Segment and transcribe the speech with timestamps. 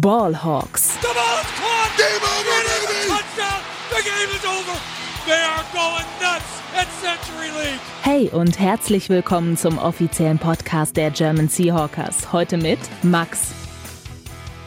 [0.00, 0.98] Ballhawks.
[1.02, 1.92] The ball is caught.
[1.98, 3.08] Game over, baby.
[3.10, 3.60] Touchdown.
[3.90, 4.80] The game is over.
[5.26, 7.80] They are going nuts at Century League.
[8.00, 12.32] Hey und herzlich willkommen zum offiziellen Podcast der German Seahawkers.
[12.32, 13.52] Heute mit Max.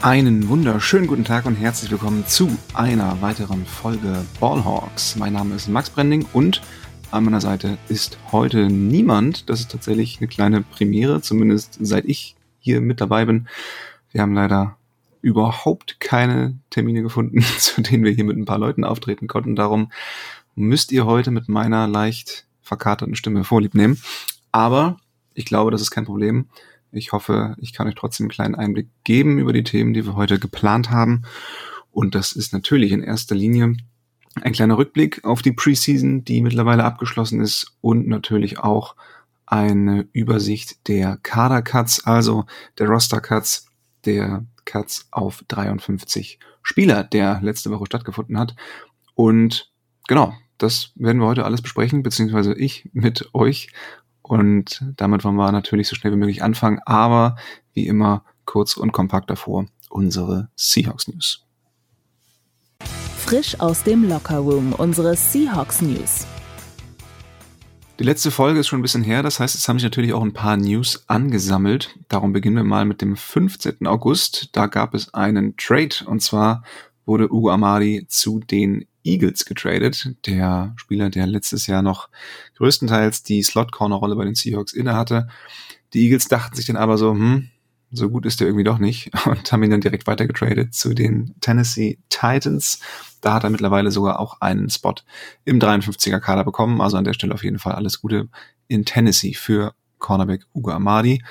[0.03, 5.15] Einen wunderschönen guten Tag und herzlich willkommen zu einer weiteren Folge Ballhawks.
[5.15, 6.61] Mein Name ist Max Brending und
[7.09, 9.49] an meiner Seite ist heute niemand.
[9.49, 13.47] Das ist tatsächlich eine kleine Premiere, zumindest seit ich hier mit dabei bin.
[14.11, 14.77] Wir haben leider
[15.25, 19.55] überhaupt keine Termine gefunden, zu denen wir hier mit ein paar Leuten auftreten konnten.
[19.55, 19.91] Darum
[20.53, 23.99] müsst ihr heute mit meiner leicht verkaterten Stimme vorlieb nehmen.
[24.51, 24.97] Aber
[25.33, 26.45] ich glaube, das ist kein Problem.
[26.91, 30.15] Ich hoffe, ich kann euch trotzdem einen kleinen Einblick geben über die Themen, die wir
[30.15, 31.23] heute geplant haben.
[31.91, 33.75] Und das ist natürlich in erster Linie
[34.43, 38.95] ein kleiner Rückblick auf die Preseason, die mittlerweile abgeschlossen ist und natürlich auch
[39.47, 42.45] eine Übersicht der Kader-Cuts, also
[42.77, 43.67] der Roster-Cuts,
[44.05, 48.55] der Cuts auf 53 Spieler, der letzte Woche stattgefunden hat.
[49.13, 49.71] Und
[50.07, 53.69] genau, das werden wir heute alles besprechen, beziehungsweise ich mit euch.
[54.21, 57.37] Und damit wollen wir natürlich so schnell wie möglich anfangen, aber
[57.73, 61.45] wie immer kurz und kompakt davor unsere Seahawks News.
[63.17, 66.27] Frisch aus dem Locker Room, unsere Seahawks News.
[67.97, 70.21] Die letzte Folge ist schon ein bisschen her, das heißt, es haben sich natürlich auch
[70.21, 71.97] ein paar News angesammelt.
[72.09, 73.87] Darum beginnen wir mal mit dem 15.
[73.87, 74.49] August.
[74.51, 76.63] Da gab es einen Trade und zwar
[77.05, 80.13] wurde Ugo Amadi zu den Eagles getradet.
[80.25, 82.09] Der Spieler, der letztes Jahr noch
[82.57, 85.29] größtenteils die Slot-Corner-Rolle bei den Seahawks innehatte.
[85.93, 87.49] Die Eagles dachten sich dann aber so, hm,
[87.95, 91.35] so gut ist der irgendwie doch nicht und haben ihn dann direkt weitergetradet zu den
[91.41, 92.79] Tennessee Titans.
[93.21, 94.95] Da hat er mittlerweile sogar auch einen Spot
[95.45, 96.81] im 53er Kader bekommen.
[96.81, 98.29] Also an der Stelle auf jeden Fall alles Gute
[98.67, 101.23] in Tennessee für Cornerback Ugo Amadi.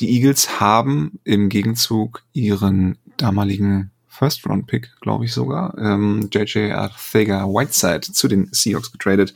[0.00, 8.26] Die Eagles haben im Gegenzug ihren damaligen First-Round-Pick, glaube ich sogar, ähm, JJ Arthega-Whiteside zu
[8.26, 9.34] den Seahawks getradet,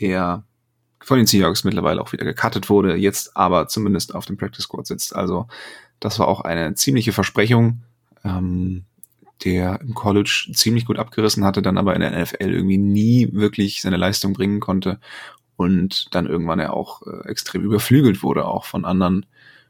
[0.00, 0.44] der
[1.02, 4.86] von den Seahawks mittlerweile auch wieder gecuttet wurde, jetzt aber zumindest auf dem Practice Squad
[4.86, 5.14] sitzt.
[5.16, 5.46] Also
[5.98, 7.82] das war auch eine ziemliche Versprechung,
[8.24, 8.84] ähm,
[9.44, 13.80] der im College ziemlich gut abgerissen hatte, dann aber in der NFL irgendwie nie wirklich
[13.80, 14.98] seine Leistung bringen konnte
[15.56, 19.26] und dann irgendwann er auch äh, extrem überflügelt wurde, auch von anderen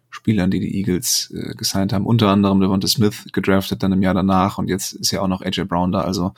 [0.09, 4.15] Spielern, die die Eagles äh, gesigned haben, unter anderem Devonta Smith gedraftet dann im Jahr
[4.15, 6.33] danach und jetzt ist ja auch noch AJ Brown da, also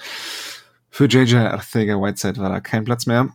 [0.90, 3.30] für JJ Arthega Whiteside war da kein Platz mehr.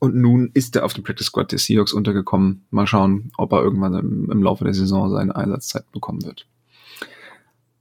[0.00, 2.66] Und nun ist er auf dem Practice Squad der Seahawks untergekommen.
[2.70, 6.46] Mal schauen, ob er irgendwann im, im Laufe der Saison seine Einsatzzeit bekommen wird.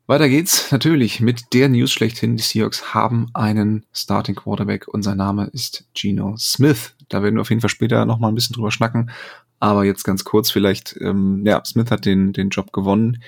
[0.10, 2.38] Weiter geht's natürlich mit der News schlechthin.
[2.38, 6.96] Die Seahawks haben einen Starting Quarterback und sein Name ist Geno Smith.
[7.10, 9.12] Da werden wir auf jeden Fall später nochmal ein bisschen drüber schnacken.
[9.60, 13.22] Aber jetzt ganz kurz vielleicht, ähm, ja, Smith hat den, den Job gewonnen,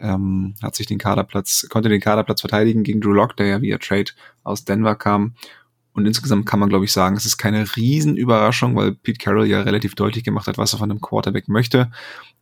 [0.00, 3.78] ähm, hat sich den Kaderplatz, konnte den Kaderplatz verteidigen gegen Drew Lock, der ja via
[3.78, 4.10] Trade
[4.42, 5.34] aus Denver kam
[5.94, 9.62] und insgesamt kann man, glaube ich, sagen, es ist keine Riesenüberraschung, weil Pete Carroll ja
[9.62, 11.90] relativ deutlich gemacht hat, was er von einem Quarterback möchte.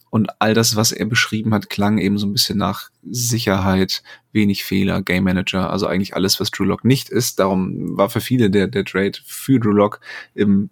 [0.09, 4.03] Und all das, was er beschrieben hat, klang eben so ein bisschen nach Sicherheit,
[4.33, 7.39] wenig Fehler, Game Manager, also eigentlich alles, was Drew Lock nicht ist.
[7.39, 10.01] Darum war für viele der, der Trade für Drew Lock
[10.35, 10.71] im,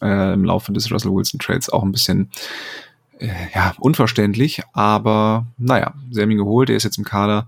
[0.00, 2.30] äh, im Laufe des Russell Wilson Trades auch ein bisschen
[3.18, 4.62] äh, ja, unverständlich.
[4.72, 7.46] Aber naja, sie haben ihn geholt, er ist jetzt im Kader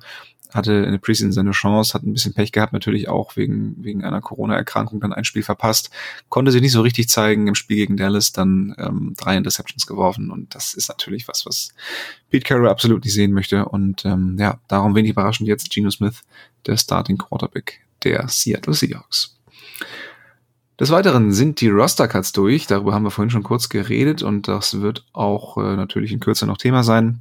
[0.54, 4.04] hatte in der Preseason seine Chance, hat ein bisschen Pech gehabt, natürlich auch wegen, wegen
[4.04, 5.90] einer Corona-Erkrankung dann ein Spiel verpasst,
[6.28, 10.30] konnte sich nicht so richtig zeigen im Spiel gegen Dallas, dann ähm, drei Interceptions geworfen
[10.30, 11.70] und das ist natürlich was, was
[12.30, 16.22] Pete Carroll absolut nicht sehen möchte und ähm, ja, darum wenig überraschend jetzt Geno Smith,
[16.66, 19.36] der Starting Quarterback der Seattle Seahawks.
[20.78, 24.80] Des Weiteren sind die Roster-Cuts durch, darüber haben wir vorhin schon kurz geredet und das
[24.80, 27.20] wird auch äh, natürlich in Kürze noch Thema sein.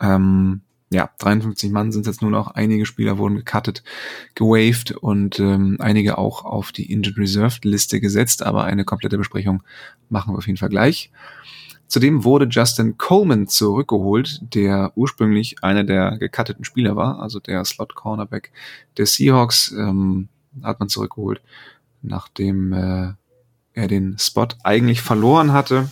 [0.00, 0.62] Ähm,
[0.92, 2.48] ja, 53 Mann sind jetzt nur noch.
[2.48, 3.84] Einige Spieler wurden gecuttet,
[4.34, 9.62] gewaved und ähm, einige auch auf die Injured Reserved Liste gesetzt, aber eine komplette Besprechung
[10.08, 11.12] machen wir auf jeden Fall gleich.
[11.86, 17.94] Zudem wurde Justin Coleman zurückgeholt, der ursprünglich einer der gecutteten Spieler war, also der Slot
[17.94, 18.52] Cornerback
[18.96, 20.28] der Seahawks, ähm,
[20.62, 21.40] hat man zurückgeholt,
[22.02, 23.12] nachdem äh,
[23.74, 25.90] er den Spot eigentlich verloren hatte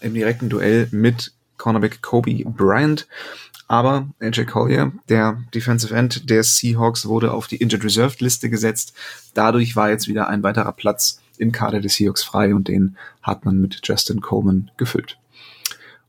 [0.00, 3.06] im direkten Duell mit Cornerback Kobe Bryant.
[3.68, 8.94] Aber AJ Collier, der Defensive End der Seahawks, wurde auf die Injured Reserved Liste gesetzt.
[9.34, 13.44] Dadurch war jetzt wieder ein weiterer Platz im Kader des Seahawks frei und den hat
[13.44, 15.18] man mit Justin Coleman gefüllt.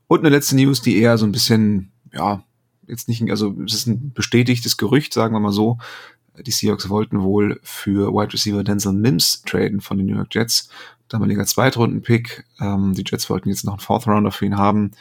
[0.08, 2.42] Und eine letzte News, die eher so ein bisschen, ja,
[2.88, 5.78] jetzt nicht, also es ist ein bestätigtes Gerücht, sagen wir mal so.
[6.38, 10.68] Die Seahawks wollten wohl für Wide Receiver Denzel Mims traden von den New York Jets.
[11.08, 12.44] Damaliger Zweitrunden-Pick.
[12.60, 14.92] Ähm, die Jets wollten jetzt noch einen Fourth Rounder für ihn haben.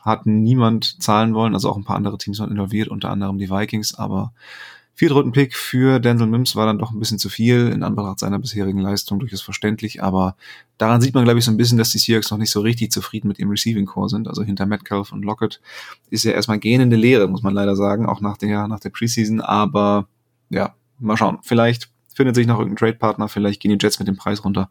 [0.00, 3.50] Hat niemand zahlen wollen, also auch ein paar andere Teams waren involviert, unter anderem die
[3.50, 4.32] Vikings, aber
[4.98, 8.80] Viertrunden-Pick für Denzel Mims war dann doch ein bisschen zu viel in Anbetracht seiner bisherigen
[8.80, 10.34] Leistung, durchaus verständlich, aber
[10.76, 12.90] daran sieht man, glaube ich, so ein bisschen, dass die Seahawks noch nicht so richtig
[12.90, 14.26] zufrieden mit ihrem Receiving Core sind.
[14.26, 15.60] Also hinter Metcalf und Lockett
[16.10, 19.40] ist ja erstmal gähnende Lehre, muss man leider sagen, auch nach der, nach der Preseason,
[19.40, 20.08] aber
[20.50, 21.38] ja, mal schauen.
[21.42, 24.68] Vielleicht findet sich noch irgendein Trade-Partner, vielleicht gehen die Jets mit dem Preis runter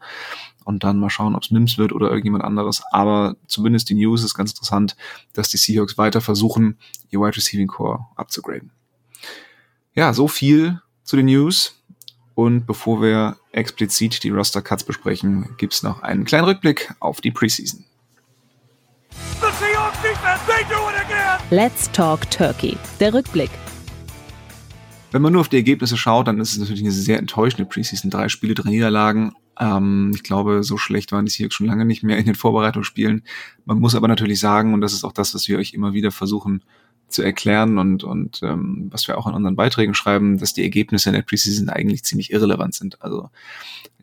[0.66, 2.84] und dann mal schauen, ob es Mims wird oder irgendjemand anderes.
[2.92, 4.98] Aber zumindest die News ist ganz interessant,
[5.34, 6.78] dass die Seahawks weiter versuchen,
[7.10, 8.72] ihr Wide Receiving Core abzugraden.
[9.94, 11.74] Ja, so viel zu den News.
[12.36, 17.32] Und bevor wir explizit die Roster Cuts besprechen, gibt's noch einen kleinen Rückblick auf die
[17.32, 17.84] Preseason.
[21.50, 22.78] Let's Talk Turkey.
[23.00, 23.50] Der Rückblick.
[25.12, 28.12] Wenn man nur auf die Ergebnisse schaut, dann ist es natürlich eine sehr enttäuschende Preseason.
[28.12, 29.34] Drei Spiele, drei Niederlagen.
[29.60, 33.24] Ähm, ich glaube, so schlecht waren die Seahawks schon lange nicht mehr in den Vorbereitungsspielen.
[33.66, 36.12] Man muss aber natürlich sagen, und das ist auch das, was wir euch immer wieder
[36.12, 36.64] versuchen
[37.08, 41.10] zu erklären und, und ähm, was wir auch in unseren Beiträgen schreiben, dass die Ergebnisse
[41.10, 43.02] in der Preseason eigentlich ziemlich irrelevant sind.
[43.02, 43.30] Also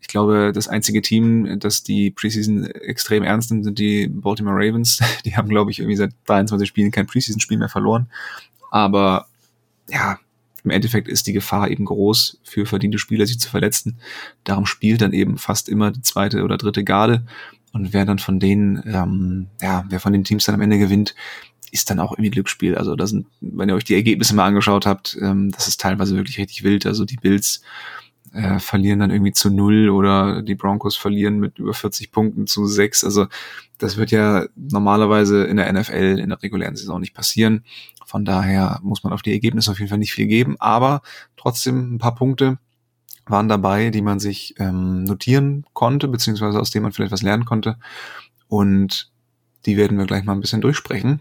[0.01, 5.01] ich glaube, das einzige Team, das die Preseason extrem ernst nimmt, sind die Baltimore Ravens.
[5.25, 8.09] Die haben, glaube ich, irgendwie seit 23 Spielen kein Preseason-Spiel mehr verloren.
[8.71, 9.27] Aber
[9.89, 10.19] ja,
[10.64, 13.99] im Endeffekt ist die Gefahr eben groß für verdiente Spieler, sich zu verletzen.
[14.44, 17.25] Darum spielt dann eben fast immer die zweite oder dritte Garde.
[17.72, 21.14] Und wer dann von denen, ähm, ja, wer von den Teams dann am Ende gewinnt,
[21.70, 22.76] ist dann auch irgendwie Glücksspiel.
[22.76, 26.16] Also da sind, wenn ihr euch die Ergebnisse mal angeschaut habt, ähm, das ist teilweise
[26.16, 26.87] wirklich richtig wild.
[26.87, 27.62] Also die Bills
[28.34, 32.66] äh, verlieren dann irgendwie zu null oder die Broncos verlieren mit über 40 Punkten zu
[32.66, 33.04] sechs.
[33.04, 33.26] Also
[33.78, 37.64] das wird ja normalerweise in der NFL in der regulären Saison nicht passieren.
[38.04, 41.02] Von daher muss man auf die Ergebnisse auf jeden Fall nicht viel geben, aber
[41.36, 42.58] trotzdem ein paar Punkte
[43.26, 47.46] waren dabei, die man sich ähm, notieren konnte, beziehungsweise aus denen man vielleicht was lernen
[47.46, 47.76] konnte.
[48.48, 49.10] Und
[49.64, 51.20] die werden wir gleich mal ein bisschen durchsprechen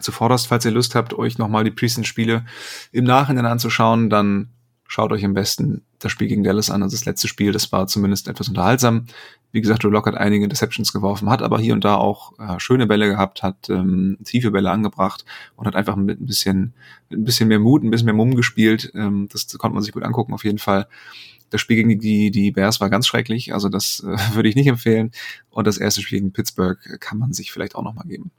[0.00, 2.44] zuvorderst, falls ihr Lust habt, euch nochmal die Preseason-Spiele
[2.92, 4.50] im Nachhinein anzuschauen, dann
[4.94, 6.84] schaut euch am besten das Spiel gegen Dallas an.
[6.84, 9.06] Also das letzte Spiel, das war zumindest etwas unterhaltsam.
[9.50, 12.60] Wie gesagt, Drew Lock hat einige Deceptions geworfen, hat aber hier und da auch äh,
[12.60, 15.24] schöne Bälle gehabt, hat ähm, tiefe Bälle angebracht
[15.56, 16.74] und hat einfach mit ein bisschen,
[17.08, 18.92] mit ein bisschen mehr Mut, ein bisschen mehr Mumm gespielt.
[18.94, 20.86] Ähm, das konnte man sich gut angucken auf jeden Fall.
[21.50, 24.68] Das Spiel gegen die, die Bears war ganz schrecklich, also das äh, würde ich nicht
[24.68, 25.10] empfehlen.
[25.50, 28.30] Und das erste Spiel gegen Pittsburgh kann man sich vielleicht auch nochmal geben.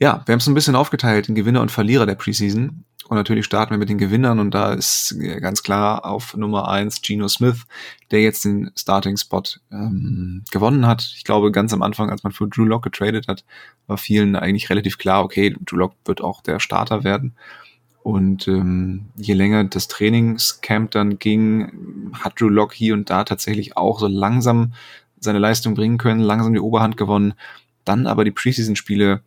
[0.00, 2.84] Ja, wir haben es ein bisschen aufgeteilt in Gewinner und Verlierer der Preseason.
[3.08, 7.00] Und natürlich starten wir mit den Gewinnern und da ist ganz klar auf Nummer eins
[7.00, 7.64] Geno Smith,
[8.10, 11.10] der jetzt den Starting-Spot ähm, gewonnen hat.
[11.16, 13.44] Ich glaube, ganz am Anfang, als man für Drew Lock getradet hat,
[13.86, 17.34] war vielen eigentlich relativ klar, okay, Drew Lock wird auch der Starter werden.
[18.02, 23.76] Und ähm, je länger das Trainingscamp dann ging, hat Drew Lock hier und da tatsächlich
[23.76, 24.74] auch so langsam
[25.18, 27.32] seine Leistung bringen können, langsam die Oberhand gewonnen.
[27.84, 29.22] Dann aber die Preseason-Spiele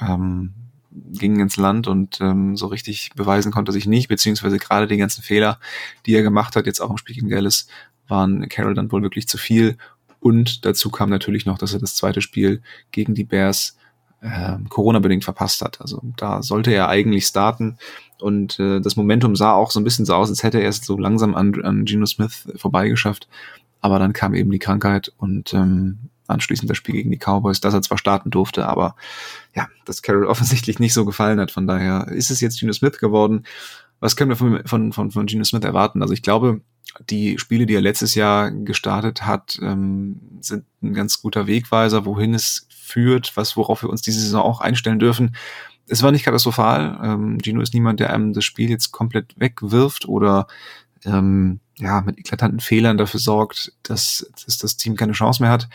[0.00, 0.52] ähm,
[0.90, 5.22] ging ins Land und ähm, so richtig beweisen konnte sich nicht, beziehungsweise gerade die ganzen
[5.22, 5.58] Fehler,
[6.06, 7.66] die er gemacht hat, jetzt auch im Spiel gegen Dallas,
[8.08, 9.76] waren Carroll dann wohl wirklich zu viel.
[10.20, 13.76] Und dazu kam natürlich noch, dass er das zweite Spiel gegen die Bears
[14.20, 15.80] äh, Corona-bedingt verpasst hat.
[15.80, 17.78] Also da sollte er eigentlich starten.
[18.20, 20.78] Und äh, das Momentum sah auch so ein bisschen so aus, als hätte er es
[20.78, 23.28] so langsam an, an Geno Smith vorbeigeschafft.
[23.80, 27.74] Aber dann kam eben die Krankheit und ähm, anschließend das Spiel gegen die Cowboys, dass
[27.74, 28.96] er zwar starten durfte, aber
[29.54, 31.50] ja, dass Carroll offensichtlich nicht so gefallen hat.
[31.50, 33.44] Von daher ist es jetzt Geno Smith geworden.
[34.00, 36.02] Was können wir von, von, von, von Geno Smith erwarten?
[36.02, 36.60] Also ich glaube,
[37.10, 42.34] die Spiele, die er letztes Jahr gestartet hat, ähm, sind ein ganz guter Wegweiser, wohin
[42.34, 45.36] es führt, was, worauf wir uns diese Saison auch einstellen dürfen.
[45.88, 46.98] Es war nicht katastrophal.
[47.02, 50.46] Ähm, Gino ist niemand, der einem das Spiel jetzt komplett wegwirft oder
[51.04, 55.68] ähm, ja, mit eklatanten Fehlern dafür sorgt, dass, dass das Team keine Chance mehr hat.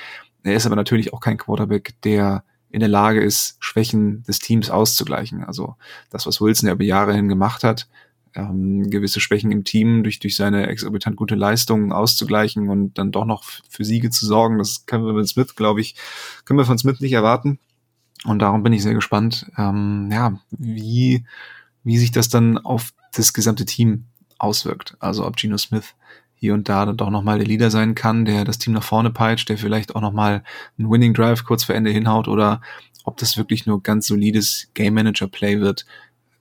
[0.43, 4.69] Er ist aber natürlich auch kein Quarterback, der in der Lage ist, Schwächen des Teams
[4.69, 5.43] auszugleichen.
[5.43, 5.75] Also
[6.09, 7.87] das, was Wilson ja über Jahre hin gemacht hat,
[8.33, 13.25] ähm, gewisse Schwächen im Team durch, durch seine exorbitant gute Leistungen auszugleichen und dann doch
[13.25, 15.95] noch für Siege zu sorgen, das können wir mit Smith, glaube ich,
[16.45, 17.59] können wir von Smith nicht erwarten.
[18.23, 21.25] Und darum bin ich sehr gespannt, ähm, ja, wie,
[21.83, 24.05] wie sich das dann auf das gesamte Team
[24.37, 24.95] auswirkt.
[24.99, 25.95] Also ob Geno Smith
[26.41, 29.11] hier und da dann doch nochmal der Leader sein kann, der das Team nach vorne
[29.11, 30.43] peitscht, der vielleicht auch nochmal
[30.77, 32.61] einen Winning Drive kurz vor Ende hinhaut oder
[33.03, 35.85] ob das wirklich nur ganz solides Game Manager Play wird,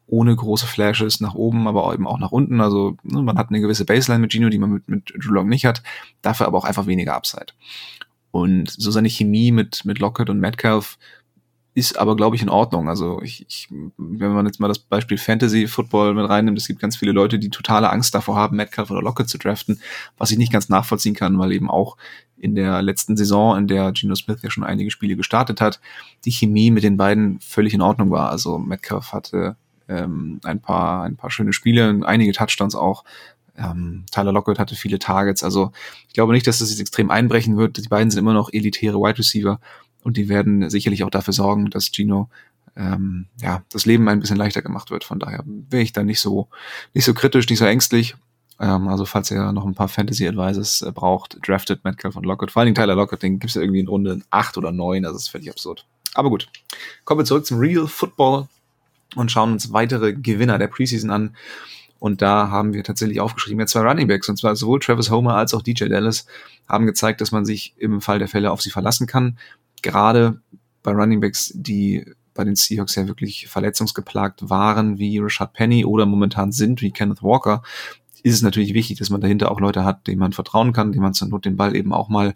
[0.07, 2.63] ohne große Flashes nach oben, aber eben auch nach unten.
[2.63, 5.47] Also ne, man hat eine gewisse Baseline mit Gino, die man mit, mit Drew Lock
[5.47, 5.83] nicht hat,
[6.23, 7.53] dafür aber auch einfach weniger Upside.
[8.31, 10.97] Und so seine Chemie mit, mit Lockett und Metcalf
[11.73, 12.89] ist aber, glaube ich, in Ordnung.
[12.89, 16.81] Also ich, ich, wenn man jetzt mal das Beispiel Fantasy Football mit reinnimmt, es gibt
[16.81, 19.81] ganz viele Leute, die totale Angst davor haben, Metcalf oder Lockett zu draften,
[20.19, 21.97] was ich nicht ganz nachvollziehen kann, weil eben auch
[22.37, 25.81] in der letzten Saison, in der Geno Smith ja schon einige Spiele gestartet hat,
[26.25, 28.31] die Chemie mit den beiden völlig in Ordnung war.
[28.31, 29.57] Also Metcalf hatte
[29.89, 33.05] ähm, ein paar, ein paar schöne Spiele, einige Touchdowns auch.
[33.57, 35.45] Ähm, Tyler Lockett hatte viele Targets.
[35.45, 35.71] Also
[36.09, 37.77] ich glaube nicht, dass das jetzt extrem einbrechen wird.
[37.77, 39.61] Die beiden sind immer noch elitäre Wide Receiver
[40.03, 42.29] und die werden sicherlich auch dafür sorgen, dass Gino
[42.77, 45.05] ähm, ja, das Leben ein bisschen leichter gemacht wird.
[45.05, 46.49] Von daher wäre ich da nicht so,
[46.95, 48.17] nicht so kritisch, nicht so ängstlich.
[48.59, 52.51] Ähm, also falls ihr noch ein paar Fantasy Advices äh, braucht, draftet Metcalf und Lockett.
[52.51, 55.03] Vor allen Dingen Tyler Lockett, den gibt es ja irgendwie in Runde 8 oder 9,
[55.03, 55.87] das ist völlig absurd.
[56.15, 56.49] Aber gut,
[57.05, 58.49] kommen wir zurück zum Real Football
[59.17, 61.37] und schauen uns weitere Gewinner der Preseason an.
[61.99, 65.35] Und da haben wir tatsächlich aufgeschrieben, ja zwei Running Backs, und zwar sowohl Travis Homer
[65.35, 66.27] als auch DJ Dallas
[66.67, 69.37] haben gezeigt, dass man sich im Fall der Fälle auf sie verlassen kann
[69.83, 70.41] gerade
[70.83, 76.07] bei Running Backs, die bei den Seahawks ja wirklich verletzungsgeplagt waren, wie Rashad Penny oder
[76.07, 77.63] momentan sind, wie Kenneth Walker,
[78.23, 81.03] ist es natürlich wichtig, dass man dahinter auch Leute hat, denen man vertrauen kann, denen
[81.03, 82.35] man zur Not den Ball eben auch mal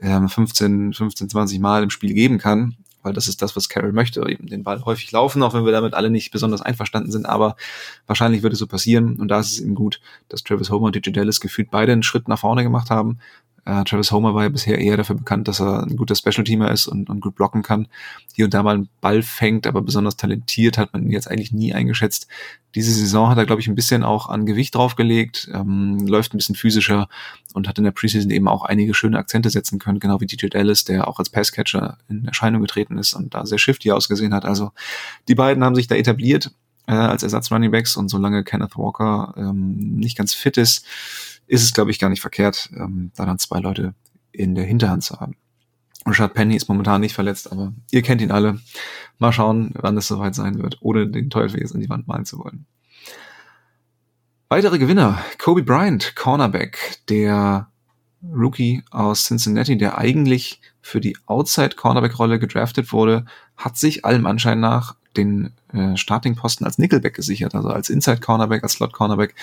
[0.00, 3.92] ähm, 15, 15, 20 Mal im Spiel geben kann, weil das ist das, was Carroll
[3.92, 7.26] möchte, eben den Ball häufig laufen, auch wenn wir damit alle nicht besonders einverstanden sind,
[7.26, 7.56] aber
[8.06, 10.96] wahrscheinlich wird es so passieren und da ist es eben gut, dass Travis Homer und
[10.96, 13.18] DJ Dallas gefühlt beide einen Schritt nach vorne gemacht haben,
[13.64, 16.88] äh, Travis Homer war ja bisher eher dafür bekannt, dass er ein guter Special-Teamer ist
[16.88, 17.86] und, und gut blocken kann.
[18.34, 21.52] Hier und da mal einen Ball fängt, aber besonders talentiert hat man ihn jetzt eigentlich
[21.52, 22.26] nie eingeschätzt.
[22.74, 26.38] Diese Saison hat er, glaube ich, ein bisschen auch an Gewicht draufgelegt, ähm, läuft ein
[26.38, 27.08] bisschen physischer
[27.54, 30.46] und hat in der Preseason eben auch einige schöne Akzente setzen können, genau wie DJ
[30.48, 34.44] Dallas, der auch als Passcatcher in Erscheinung getreten ist und da sehr shifty ausgesehen hat.
[34.44, 34.72] Also
[35.28, 36.50] die beiden haben sich da etabliert
[36.86, 40.84] äh, als Ersatz Running Backs und solange Kenneth Walker ähm, nicht ganz fit ist,
[41.46, 43.94] ist es, glaube ich, gar nicht verkehrt, ähm, da dann zwei Leute
[44.32, 45.36] in der Hinterhand zu haben.
[46.04, 48.58] Rashad Penny ist momentan nicht verletzt, aber ihr kennt ihn alle.
[49.18, 52.24] Mal schauen, wann es soweit sein wird, ohne den Teufel jetzt in die Wand malen
[52.24, 52.66] zu wollen.
[54.48, 55.22] Weitere Gewinner.
[55.38, 57.68] Kobe Bryant, Cornerback, der
[58.22, 63.24] Rookie aus Cincinnati, der eigentlich für die Outside-Cornerback-Rolle gedraftet wurde,
[63.56, 68.72] hat sich allem Anschein nach den äh, Starting-Posten als Nickelback gesichert, also als Inside-Cornerback, als
[68.72, 69.34] Slot-Cornerback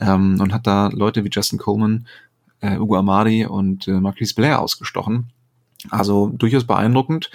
[0.00, 2.06] ähm, und hat da Leute wie Justin Coleman,
[2.60, 5.32] äh, Ugo Amadi und äh, Marquise Blair ausgestochen.
[5.88, 7.30] Also durchaus beeindruckend.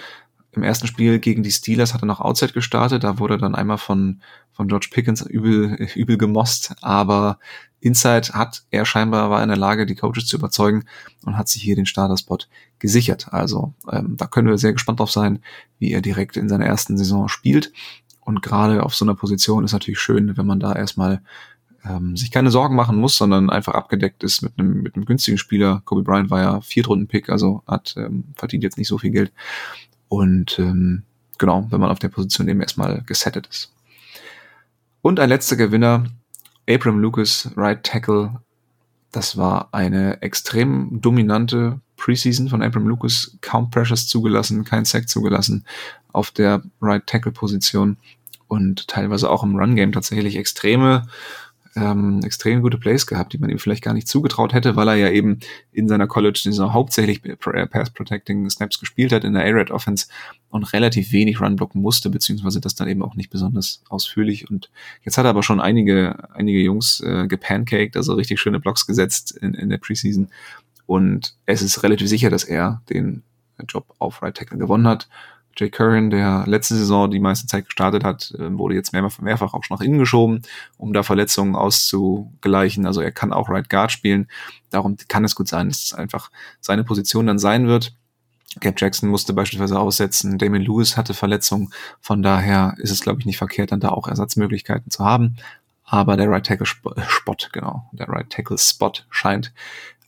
[0.52, 3.54] Im ersten Spiel gegen die Steelers hat er noch Outside gestartet, da wurde er dann
[3.54, 7.38] einmal von, von George Pickens übel, übel gemost, aber
[7.80, 10.84] Inside hat er scheinbar war in der Lage, die Coaches zu überzeugen
[11.24, 12.38] und hat sich hier den Starter-Spot
[12.78, 13.32] gesichert.
[13.32, 15.40] Also ähm, da können wir sehr gespannt drauf sein,
[15.78, 17.72] wie er direkt in seiner ersten Saison spielt.
[18.20, 21.22] Und gerade auf so einer Position ist natürlich schön, wenn man da erstmal
[21.88, 25.38] ähm, sich keine Sorgen machen muss, sondern einfach abgedeckt ist mit einem, mit einem günstigen
[25.38, 25.82] Spieler.
[25.84, 29.32] Kobe Bryant war ja Viertrunden-Pick, also hat ähm, verdient jetzt nicht so viel Geld.
[30.08, 31.02] Und ähm,
[31.38, 33.72] genau, wenn man auf der Position eben erstmal gesettet ist.
[35.02, 36.06] Und ein letzter Gewinner,
[36.68, 38.40] Abram Lucas, Right Tackle.
[39.12, 43.38] Das war eine extrem dominante Preseason von Abram Lucas.
[43.40, 45.64] Kaum Pressures zugelassen, kein Sack zugelassen
[46.12, 47.98] auf der Right Tackle Position
[48.48, 51.06] und teilweise auch im Run Game tatsächlich extreme
[51.76, 54.94] ähm, extrem gute Plays gehabt, die man ihm vielleicht gar nicht zugetraut hätte, weil er
[54.94, 55.40] ja eben
[55.72, 60.06] in seiner College-Saison hauptsächlich Pass-Protecting Snaps gespielt hat in der A-Red Offense
[60.48, 64.50] und relativ wenig Run blocken musste, beziehungsweise das dann eben auch nicht besonders ausführlich.
[64.50, 64.70] Und
[65.02, 69.32] jetzt hat er aber schon einige, einige Jungs äh, gepancaked, also richtig schöne Blocks gesetzt
[69.32, 70.28] in, in der Preseason.
[70.86, 73.22] Und es ist relativ sicher, dass er den
[73.68, 75.08] Job auf Right Tackle gewonnen hat.
[75.56, 79.54] Jay Curran, der letzte Saison die meiste Zeit gestartet hat, äh, wurde jetzt mehrfach, mehrfach
[79.54, 80.42] auch schon nach innen geschoben,
[80.76, 82.86] um da Verletzungen auszugleichen.
[82.86, 84.28] Also er kann auch Right Guard spielen.
[84.70, 87.94] Darum kann es gut sein, dass es einfach seine Position dann sein wird.
[88.60, 91.70] Gab Jackson musste beispielsweise aussetzen, Damien Lewis hatte Verletzungen.
[92.00, 95.36] Von daher ist es, glaube ich, nicht verkehrt, dann da auch Ersatzmöglichkeiten zu haben.
[95.84, 99.52] Aber der Right Tackle Spot, genau, der Right Tackle Spot scheint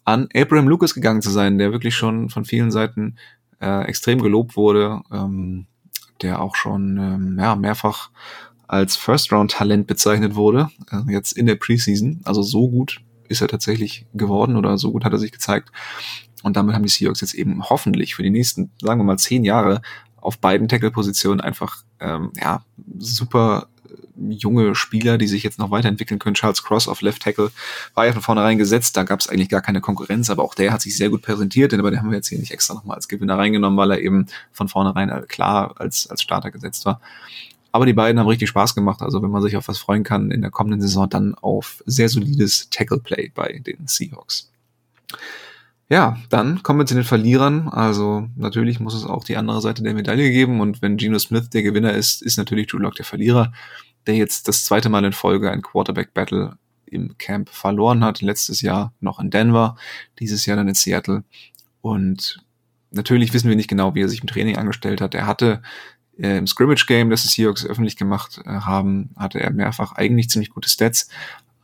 [0.08, 3.16] an Abraham Lucas gegangen zu sein, der wirklich schon von vielen Seiten
[3.60, 5.66] äh, extrem gelobt wurde, ähm,
[6.22, 8.10] der auch schon ähm, ja, mehrfach
[8.66, 12.20] als First-Round-Talent bezeichnet wurde, äh, jetzt in der Preseason.
[12.24, 15.70] Also so gut ist er tatsächlich geworden oder so gut hat er sich gezeigt.
[16.42, 19.44] Und damit haben die Seahawks jetzt eben hoffentlich für die nächsten, sagen wir mal, zehn
[19.44, 19.82] Jahre
[20.16, 22.62] auf beiden Tackle-Positionen einfach ähm, ja,
[22.98, 23.68] super
[24.30, 26.34] junge Spieler, die sich jetzt noch weiterentwickeln können.
[26.34, 27.50] Charles Cross auf Left Tackle
[27.94, 30.72] war ja von vornherein gesetzt, da gab es eigentlich gar keine Konkurrenz, aber auch der
[30.72, 32.96] hat sich sehr gut präsentiert, denn aber den haben wir jetzt hier nicht extra nochmal
[32.96, 37.00] als Gewinner reingenommen, weil er eben von vornherein klar als, als Starter gesetzt war.
[37.70, 39.02] Aber die beiden haben richtig Spaß gemacht.
[39.02, 42.08] Also wenn man sich auf was freuen kann in der kommenden Saison, dann auf sehr
[42.08, 44.50] solides Tackle-Play bei den Seahawks.
[45.90, 47.68] Ja, dann kommen wir zu den Verlierern.
[47.68, 50.60] Also natürlich muss es auch die andere Seite der Medaille geben.
[50.60, 53.52] Und wenn Geno Smith der Gewinner ist, ist natürlich Drew Lock der Verlierer,
[54.08, 58.22] der jetzt das zweite Mal in Folge ein Quarterback-Battle im Camp verloren hat.
[58.22, 59.76] Letztes Jahr noch in Denver,
[60.18, 61.24] dieses Jahr dann in Seattle.
[61.82, 62.42] Und
[62.90, 65.14] natürlich wissen wir nicht genau, wie er sich im Training angestellt hat.
[65.14, 65.62] Er hatte
[66.18, 70.50] äh, im Scrimmage-Game, das die Seahawks öffentlich gemacht äh, haben, hatte er mehrfach eigentlich ziemlich
[70.50, 71.08] gute Stats,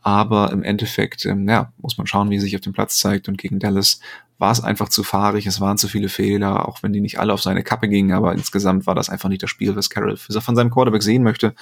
[0.01, 3.27] aber im Endeffekt, ähm, ja, muss man schauen, wie er sich auf dem Platz zeigt.
[3.27, 3.99] Und gegen Dallas
[4.37, 7.33] war es einfach zu fahrig, es waren zu viele Fehler, auch wenn die nicht alle
[7.33, 10.55] auf seine Kappe gingen, aber insgesamt war das einfach nicht das Spiel, was Carroll von
[10.55, 11.55] seinem Quarterback sehen möchte.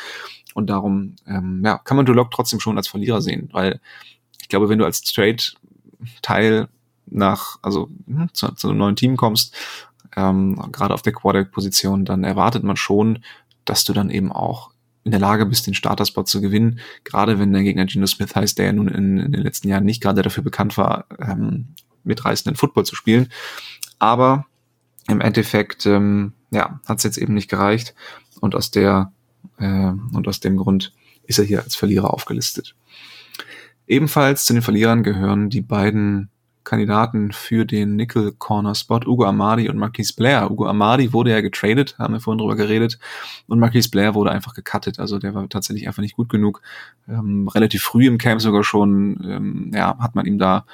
[0.53, 3.79] Und darum, ähm, ja, kann man Duloc trotzdem schon als Verlierer sehen, weil
[4.41, 6.67] ich glaube, wenn du als Trade-Teil
[7.05, 9.55] nach, also hm, zu, zu einem neuen Team kommst,
[10.15, 13.19] ähm, gerade auf der Quarterback-Position, dann erwartet man schon,
[13.65, 14.71] dass du dann eben auch
[15.03, 16.79] in der Lage bist, den Starterspot zu gewinnen.
[17.03, 19.83] Gerade wenn der Gegner Geno Smith heißt, der ja nun in, in, den letzten Jahren
[19.83, 21.69] nicht gerade dafür bekannt war, ähm,
[22.03, 23.29] mitreißenden Football zu spielen.
[23.99, 24.45] Aber
[25.07, 27.93] im Endeffekt, ähm, ja, hat es jetzt eben nicht gereicht.
[28.39, 29.11] Und aus der
[29.59, 30.93] äh, und aus dem Grund
[31.25, 32.75] ist er hier als Verlierer aufgelistet.
[33.87, 36.29] Ebenfalls zu den Verlierern gehören die beiden
[36.63, 40.49] Kandidaten für den Nickel Corner Spot, Ugo Amadi und Marquise Blair.
[40.49, 42.99] Ugo Amadi wurde ja getradet, haben wir vorhin drüber geredet,
[43.47, 46.61] und Marquise Blair wurde einfach gecuttet, also der war tatsächlich einfach nicht gut genug.
[47.07, 50.65] Ähm, relativ früh im Camp sogar schon, ähm, ja, hat man ihm da,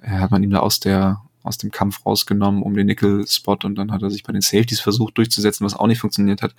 [0.00, 3.76] äh, hat man ihm da aus der aus dem Kampf rausgenommen um den Nickel-Spot und
[3.76, 6.54] dann hat er sich bei den Safeties versucht durchzusetzen, was auch nicht funktioniert hat.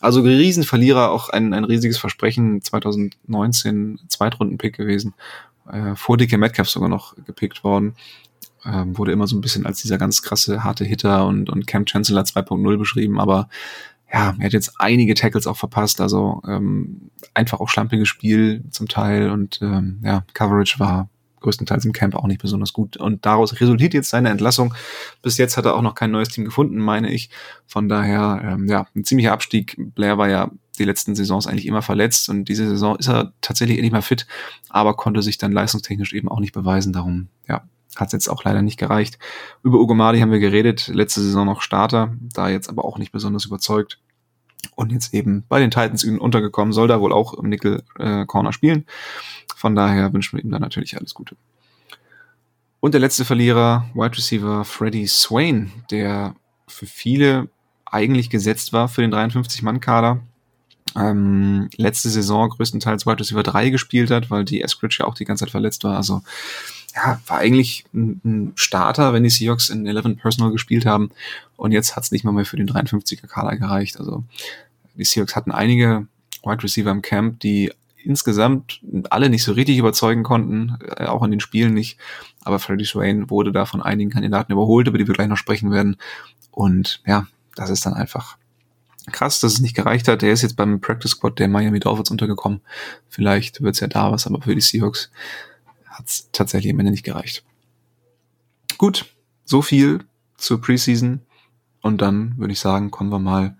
[0.00, 5.14] Also Riesenverlierer, auch ein, ein riesiges Versprechen, 2019 Zweitrunden-Pick gewesen
[5.70, 7.94] äh, vor Dicke Metcalf sogar noch gepickt worden.
[8.64, 11.86] Ähm, wurde immer so ein bisschen als dieser ganz krasse, harte Hitter und, und Cam
[11.86, 13.48] Chancellor 2.0 beschrieben, aber
[14.12, 18.86] ja, er hat jetzt einige Tackles auch verpasst, also ähm, einfach auch schlampiges Spiel zum
[18.86, 21.08] Teil und ähm, ja, Coverage war
[21.40, 22.96] größtenteils im Camp auch nicht besonders gut.
[22.96, 24.74] Und daraus resultiert jetzt seine Entlassung.
[25.22, 27.30] Bis jetzt hat er auch noch kein neues Team gefunden, meine ich.
[27.66, 29.76] Von daher, ähm, ja, ein ziemlicher Abstieg.
[29.78, 33.78] Blair war ja die letzten Saisons eigentlich immer verletzt und diese Saison ist er tatsächlich
[33.78, 34.26] endlich mal fit,
[34.70, 36.92] aber konnte sich dann leistungstechnisch eben auch nicht beweisen.
[36.92, 37.62] Darum, ja,
[37.96, 39.18] hat es jetzt auch leider nicht gereicht.
[39.62, 43.12] Über Ugo Madi haben wir geredet, letzte Saison noch Starter, da jetzt aber auch nicht
[43.12, 43.98] besonders überzeugt.
[44.74, 48.52] Und jetzt eben bei den Titans untergekommen, soll da wohl auch im Nickel äh, Corner
[48.52, 48.86] spielen.
[49.56, 51.36] Von daher wünschen wir ihm da natürlich alles Gute.
[52.80, 56.34] Und der letzte Verlierer, Wide Receiver Freddie Swain, der
[56.66, 57.48] für viele
[57.84, 60.20] eigentlich gesetzt war für den 53-Mann-Kader,
[60.96, 65.24] ähm, letzte Saison größtenteils Wide Receiver 3 gespielt hat, weil die Eskridge ja auch die
[65.24, 65.96] ganze Zeit verletzt war.
[65.96, 66.22] Also
[66.94, 71.10] ja, war eigentlich ein, ein Starter, wenn die Seahawks in 11 Personal gespielt haben.
[71.56, 73.98] Und jetzt hat es nicht mal mehr für den 53er Kader gereicht.
[73.98, 74.24] Also
[74.94, 76.06] die Seahawks hatten einige
[76.44, 77.72] Wide Receiver im Camp, die
[78.02, 81.98] insgesamt alle nicht so richtig überzeugen konnten, äh, auch in den Spielen nicht.
[82.42, 85.70] Aber Freddie Swain wurde da von einigen Kandidaten überholt, über die wir gleich noch sprechen
[85.70, 85.96] werden.
[86.50, 87.26] Und ja,
[87.56, 88.36] das ist dann einfach
[89.12, 90.22] krass, dass es nicht gereicht hat.
[90.22, 92.60] Der ist jetzt beim Practice Squad der Miami Dolphins untergekommen.
[93.08, 95.10] Vielleicht wird's ja da was, aber für die Seahawks
[96.00, 97.44] hat's tatsächlich am Ende nicht gereicht.
[98.78, 100.04] Gut, so viel
[100.36, 101.20] zur Preseason.
[101.82, 103.56] Und dann würde ich sagen, kommen wir mal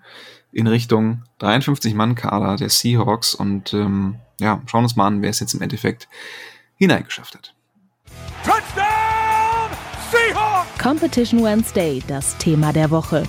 [0.52, 5.54] in Richtung 53-Mann-Kader der Seahawks und ähm, ja, schauen uns mal an, wer es jetzt
[5.54, 6.08] im Endeffekt
[6.74, 7.54] hineingeschafft hat.
[8.42, 9.70] Touchdown
[10.10, 10.82] Seahawks!
[10.82, 13.22] Competition Wednesday, das Thema der Woche.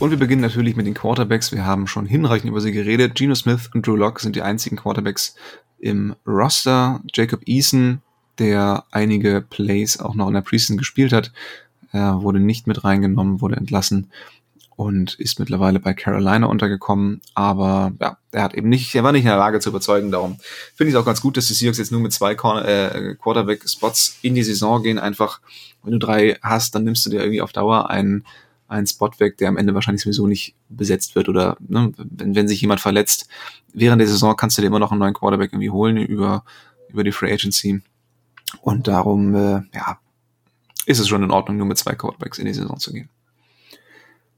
[0.00, 1.52] Und wir beginnen natürlich mit den Quarterbacks.
[1.52, 3.14] Wir haben schon hinreichend über sie geredet.
[3.14, 5.34] Geno Smith und Drew Locke sind die einzigen Quarterbacks
[5.78, 7.00] im Roster.
[7.12, 8.00] Jacob Eason,
[8.38, 11.32] der einige Plays auch noch in der Preseason gespielt hat,
[11.92, 14.10] äh, wurde nicht mit reingenommen, wurde entlassen
[14.78, 17.20] und ist mittlerweile bei Carolina untergekommen.
[17.34, 20.12] Aber ja, er hat eben nicht, er war nicht in der Lage zu überzeugen.
[20.12, 20.38] Darum
[20.76, 24.18] finde ich es auch ganz gut, dass die Seahawks jetzt nur mit zwei äh, Quarterback-Spots
[24.22, 25.00] in die Saison gehen.
[25.00, 25.40] Einfach,
[25.82, 28.24] wenn du drei hast, dann nimmst du dir irgendwie auf Dauer einen
[28.68, 32.48] einen Spot weg, der am Ende wahrscheinlich sowieso nicht besetzt wird oder ne, wenn, wenn
[32.48, 33.28] sich jemand verletzt,
[33.72, 36.44] während der Saison kannst du dir immer noch einen neuen Quarterback irgendwie holen über,
[36.88, 37.82] über die Free Agency.
[38.60, 39.98] Und darum, äh, ja,
[40.86, 43.08] ist es schon in Ordnung, nur mit zwei Quarterbacks in die Saison zu gehen.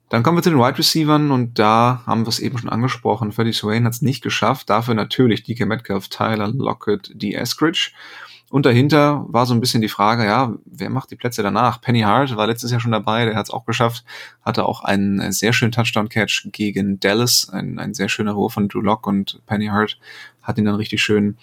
[0.08, 3.30] Dann kommen wir zu den Wide Receivers und da haben wir es eben schon angesprochen.
[3.30, 4.68] Freddie Swain hat es nicht geschafft.
[4.68, 7.34] Dafür natürlich DK Metcalf, Tyler Lockett, D.
[7.34, 7.92] Eskridge.
[8.50, 11.80] Und dahinter war so ein bisschen die Frage, ja, wer macht die Plätze danach?
[11.80, 14.04] Penny Hart war letztes Jahr schon dabei, der hat es auch geschafft,
[14.42, 18.80] hatte auch einen sehr schönen Touchdown-Catch gegen Dallas, ein, ein sehr schöner Wurf von Drew
[18.80, 19.98] Lock und Penny Hart
[20.42, 21.38] hat ihn dann richtig schön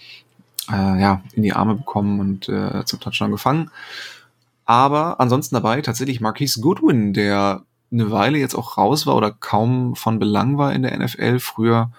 [0.70, 3.72] äh, ja, in die Arme bekommen und äh, zum Touchdown gefangen.
[4.65, 9.96] Aber ansonsten dabei tatsächlich Marquise Goodwin, der eine Weile jetzt auch raus war oder kaum
[9.96, 11.89] von Belang war in der NFL, früher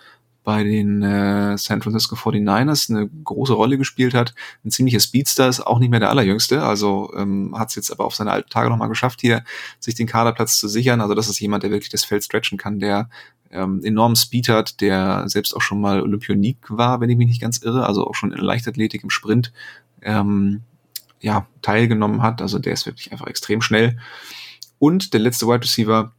[0.48, 4.34] bei den äh, San Francisco 49ers eine große Rolle gespielt hat.
[4.64, 8.06] Ein ziemlicher Speedster ist auch nicht mehr der allerjüngste, also ähm, hat es jetzt aber
[8.06, 9.44] auf seine alten Tage nochmal geschafft, hier
[9.78, 11.02] sich den Kaderplatz zu sichern.
[11.02, 13.10] Also das ist jemand, der wirklich das Feld stretchen kann, der
[13.50, 17.42] ähm, enormen Speed hat, der selbst auch schon mal Olympionik war, wenn ich mich nicht
[17.42, 19.52] ganz irre, also auch schon in Leichtathletik im Sprint
[20.00, 20.62] ähm,
[21.20, 22.40] ja, teilgenommen hat.
[22.40, 23.98] Also der ist wirklich einfach extrem schnell.
[24.78, 26.14] Und der letzte Wide Receiver,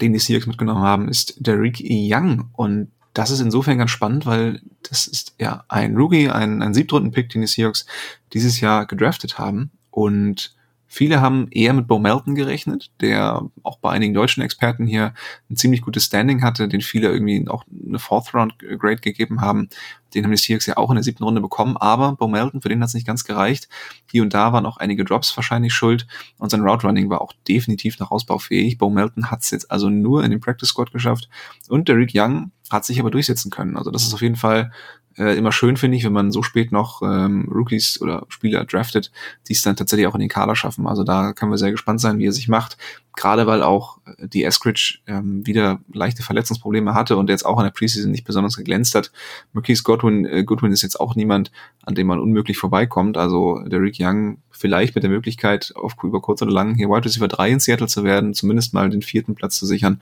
[0.00, 2.50] den die Seahawks mitgenommen haben, ist Derrick Young.
[2.52, 7.30] Und das ist insofern ganz spannend, weil das ist ja ein Rookie, ein, ein Siebtrunden-Pick,
[7.30, 7.86] den die Seahawks
[8.32, 9.70] dieses Jahr gedraftet haben.
[9.90, 10.54] Und
[10.86, 15.14] Viele haben eher mit Bo Melton gerechnet, der auch bei einigen deutschen Experten hier
[15.50, 19.68] ein ziemlich gutes Standing hatte, den viele irgendwie auch eine Fourth Round Grade gegeben haben.
[20.14, 22.68] Den haben die Seahawks ja auch in der siebten Runde bekommen, aber Bo Melton, für
[22.68, 23.68] den hat es nicht ganz gereicht.
[24.10, 26.06] Hier und da waren auch einige Drops wahrscheinlich schuld
[26.38, 28.78] und sein Route Running war auch definitiv noch ausbaufähig.
[28.78, 31.28] Bo Melton hat es jetzt also nur in den Practice Squad geschafft
[31.68, 33.76] und Derek Young hat sich aber durchsetzen können.
[33.76, 34.70] Also das ist auf jeden Fall
[35.16, 39.12] äh, immer schön, finde ich, wenn man so spät noch ähm, Rookies oder Spieler draftet,
[39.48, 40.86] die es dann tatsächlich auch in den Kader schaffen.
[40.86, 42.76] Also da können wir sehr gespannt sein, wie er sich macht.
[43.16, 47.64] Gerade weil auch äh, die Eskridge ähm, wieder leichte Verletzungsprobleme hatte und jetzt auch in
[47.64, 49.12] der Preseason nicht besonders geglänzt hat.
[49.52, 51.52] Marquise Godwin, äh, Goodwin ist jetzt auch niemand,
[51.84, 53.16] an dem man unmöglich vorbeikommt.
[53.16, 57.04] Also der Rick Young vielleicht mit der Möglichkeit, auf, über kurz oder lang hier Wide
[57.04, 60.00] Receiver 3 in Seattle zu werden, zumindest mal den vierten Platz zu sichern.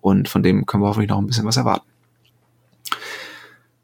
[0.00, 1.89] Und von dem können wir hoffentlich noch ein bisschen was erwarten.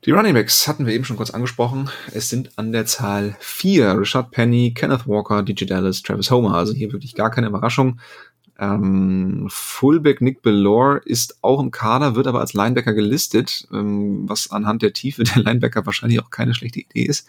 [0.07, 1.91] Die Running Backs hatten wir eben schon kurz angesprochen.
[2.15, 3.99] Es sind an der Zahl vier.
[3.99, 6.55] Richard Penny, Kenneth Walker, DJ Dallas, Travis Homer.
[6.55, 7.99] Also hier wirklich gar keine Überraschung.
[8.57, 14.53] Ähm, Fullback Nick Bellore ist auch im Kader, wird aber als Linebacker gelistet, ähm, was
[14.53, 17.29] anhand der Tiefe der Linebacker wahrscheinlich auch keine schlechte Idee ist.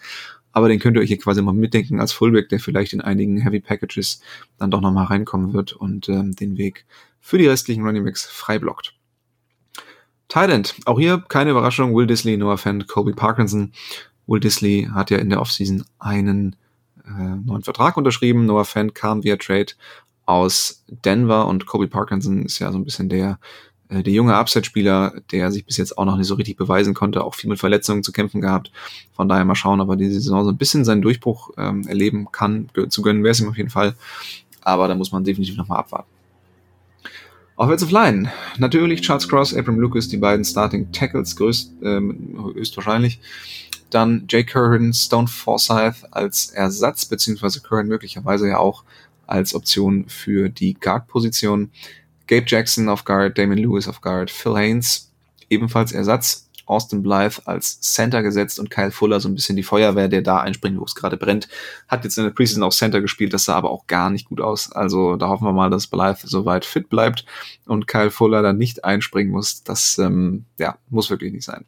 [0.52, 3.38] Aber den könnt ihr euch hier quasi mal mitdenken als Fullback, der vielleicht in einigen
[3.38, 4.20] Heavy Packages
[4.56, 6.86] dann doch nochmal reinkommen wird und ähm, den Weg
[7.20, 8.97] für die restlichen Running Backs frei blockt.
[10.28, 13.72] Thailand, auch hier keine Überraschung, Will Disley, Noah Fent, Kobe Parkinson.
[14.26, 16.54] Will Disley hat ja in der Offseason einen
[17.06, 18.44] äh, neuen Vertrag unterschrieben.
[18.44, 19.72] Noah Fent kam via Trade
[20.26, 23.38] aus Denver und Kobe Parkinson ist ja so ein bisschen der,
[23.88, 27.24] äh, der junge Upset-Spieler, der sich bis jetzt auch noch nicht so richtig beweisen konnte,
[27.24, 28.70] auch viel mit Verletzungen zu kämpfen gehabt.
[29.12, 32.30] Von daher mal schauen, ob er diese Saison so ein bisschen seinen Durchbruch ähm, erleben
[32.30, 32.68] kann.
[32.90, 33.94] Zu gönnen wäre es ihm auf jeden Fall.
[34.60, 36.17] Aber da muss man definitiv nochmal abwarten.
[37.58, 38.30] Offensive Line.
[38.58, 43.18] Natürlich Charles Cross, Abram Lucas, die beiden Starting Tackles größt, ähm, höchstwahrscheinlich.
[43.90, 48.84] Dann Jake Curran, Stone Forsyth als Ersatz, beziehungsweise Curran möglicherweise ja auch
[49.26, 51.72] als Option für die Guard-Position.
[52.28, 55.10] Gabe Jackson auf Guard, Damon Lewis auf Guard, Phil Haynes
[55.50, 56.47] ebenfalls Ersatz.
[56.68, 60.38] Austin Blythe als Center gesetzt und Kyle Fuller so ein bisschen die Feuerwehr, der da
[60.40, 61.48] einspringt, wo es gerade brennt.
[61.88, 64.40] Hat jetzt in der Preseason auch Center gespielt, das sah aber auch gar nicht gut
[64.40, 64.70] aus.
[64.72, 67.24] Also da hoffen wir mal, dass Blythe soweit fit bleibt
[67.66, 69.62] und Kyle Fuller dann nicht einspringen muss.
[69.62, 71.64] Das ähm, ja, muss wirklich nicht sein.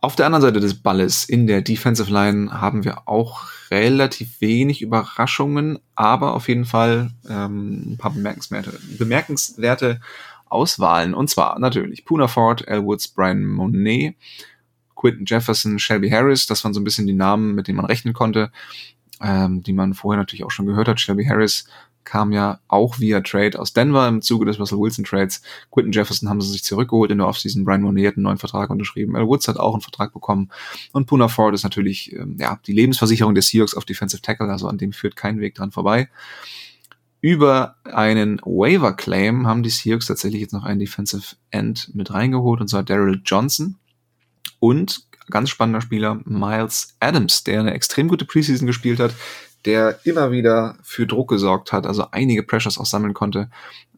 [0.00, 4.80] Auf der anderen Seite des Balles in der Defensive Line haben wir auch relativ wenig
[4.80, 10.00] Überraschungen, aber auf jeden Fall ähm, ein paar bemerkenswerte, bemerkenswerte
[10.50, 11.14] Auswahlen.
[11.14, 14.14] Und zwar natürlich Puna Ford, Al Woods, Brian Monet,
[14.96, 16.46] Quinton Jefferson, Shelby Harris.
[16.46, 18.50] Das waren so ein bisschen die Namen, mit denen man rechnen konnte,
[19.22, 21.00] ähm, die man vorher natürlich auch schon gehört hat.
[21.00, 21.68] Shelby Harris
[22.08, 25.42] kam ja auch via Trade aus Denver im Zuge des Russell Wilson Trades.
[25.70, 27.66] Quinton Jefferson haben sie sich zurückgeholt in der Offseason.
[27.66, 29.14] Brian Monet hat einen neuen Vertrag unterschrieben.
[29.14, 30.48] Al Woods hat auch einen Vertrag bekommen.
[30.92, 34.68] Und Puna Ford ist natürlich ähm, ja, die Lebensversicherung der Seahawks auf Defensive Tackle, also
[34.68, 36.08] an dem führt kein Weg dran vorbei.
[37.20, 42.60] Über einen Waiver Claim haben die Seahawks tatsächlich jetzt noch einen Defensive End mit reingeholt,
[42.60, 43.76] und zwar Daryl Johnson.
[44.60, 49.14] Und ganz spannender Spieler Miles Adams, der eine extrem gute Preseason gespielt hat,
[49.64, 53.50] der immer wieder für Druck gesorgt hat, also einige Pressures auch sammeln konnte.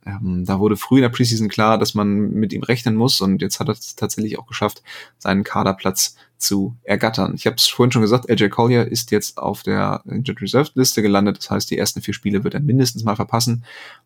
[0.06, 3.42] Ähm, da wurde früh in der Preseason klar, dass man mit ihm rechnen muss und
[3.42, 4.82] jetzt hat er es tatsächlich auch geschafft,
[5.18, 7.34] seinen Kaderplatz zu ergattern.
[7.34, 11.02] Ich habe es vorhin schon gesagt, LJ Collier ist jetzt auf der Injured Reserve Liste
[11.02, 11.38] gelandet.
[11.38, 13.64] Das heißt, die ersten vier Spiele wird er mindestens mal verpassen.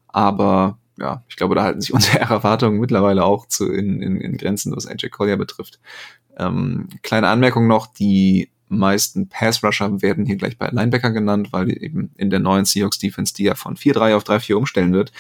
[0.09, 4.37] Aber ja, ich glaube, da halten sich unsere Erwartungen mittlerweile auch zu in, in, in
[4.37, 5.79] Grenzen, was AJ Collier betrifft.
[6.37, 12.11] Ähm, kleine Anmerkung noch, die meisten Pass-Rusher werden hier gleich bei Linebacker genannt, weil eben
[12.17, 15.13] in der neuen Seahawks-Defense, die ja von 4-3 auf 3-4 umstellen wird,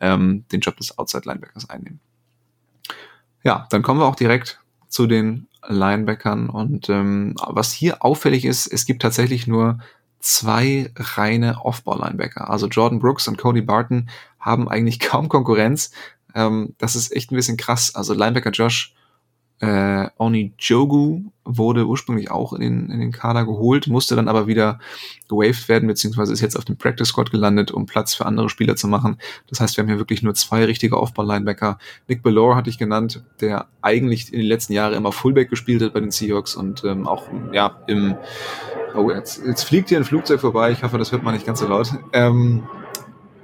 [0.00, 2.00] ähm, den Job des Outside-Linebackers einnehmen.
[3.42, 6.48] Ja, dann kommen wir auch direkt zu den Linebackern.
[6.50, 9.78] Und ähm, was hier auffällig ist, es gibt tatsächlich nur
[10.18, 12.50] zwei reine Off-Ball-Linebacker.
[12.50, 14.08] Also Jordan Brooks und Cody Barton
[14.40, 15.92] haben eigentlich kaum Konkurrenz.
[16.34, 17.94] Ähm, das ist echt ein bisschen krass.
[17.94, 18.95] Also Linebacker Josh
[19.60, 24.46] Äh, Oni Jogu wurde ursprünglich auch in den, in den Kader geholt, musste dann aber
[24.46, 24.78] wieder
[25.28, 28.76] gewaved werden, beziehungsweise ist jetzt auf dem Practice Squad gelandet, um Platz für andere Spieler
[28.76, 29.16] zu machen.
[29.48, 31.78] Das heißt, wir haben hier wirklich nur zwei richtige Aufbau-Linebacker.
[32.08, 35.94] Nick Bellore hatte ich genannt, der eigentlich in den letzten Jahren immer Fullback gespielt hat
[35.94, 38.16] bei den Seahawks und ähm, auch ja im
[38.96, 40.70] Oh, jetzt, jetzt fliegt hier ein Flugzeug vorbei.
[40.70, 41.90] Ich hoffe, das hört man nicht ganz so laut.
[42.14, 42.62] Ähm,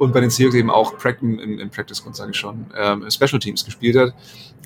[0.02, 3.38] und bei den Seahawks eben auch im, im Practice Squad, sage ich schon, ähm, Special
[3.38, 4.12] Teams gespielt hat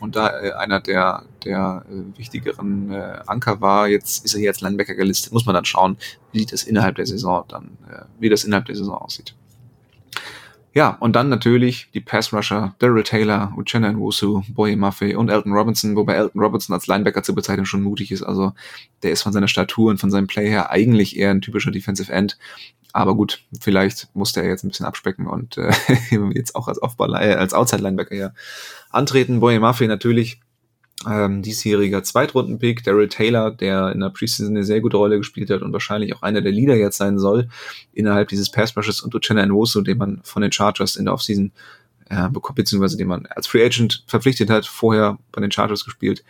[0.01, 3.87] und da äh, einer der, der äh, wichtigeren äh, Anker war.
[3.87, 5.35] Jetzt ist er hier als Linebacker gelistet.
[5.35, 5.99] Muss man dann schauen,
[6.33, 9.35] wie das innerhalb der Saison dann, äh, wie das innerhalb der Saison aussieht.
[10.73, 15.97] Ja, und dann natürlich die Pass-Rusher, Daryl Taylor, Uchenna Nwosu, Boye Maffei und Elton Robinson,
[15.97, 18.23] wobei Elton Robinson als Linebacker zu bezeichnen schon mutig ist.
[18.23, 18.53] Also
[19.03, 22.11] der ist von seiner Statur und von seinem Play her eigentlich eher ein typischer Defensive
[22.11, 22.39] End.
[22.97, 25.71] Aber gut, vielleicht musste er jetzt ein bisschen abspecken und äh,
[26.33, 28.35] jetzt auch als, Aufball, äh, als Outside-Linebacker hier
[28.89, 29.39] antreten.
[29.41, 30.41] Boye Maffei natürlich
[31.07, 35.61] ähm, diesjähriger Zweitrunden-Pick, Daryl Taylor, der in der Preseason eine sehr gute Rolle gespielt hat
[35.61, 37.51] und wahrscheinlich auch einer der Leader jetzt sein soll
[37.93, 41.53] innerhalb dieses Pass-Rushes und Uchenna Nwosu, den man von den Chargers in der Offseason
[42.09, 46.25] äh, bekommt, beziehungsweise den man als Free Agent verpflichtet hat, vorher bei den Chargers gespielt.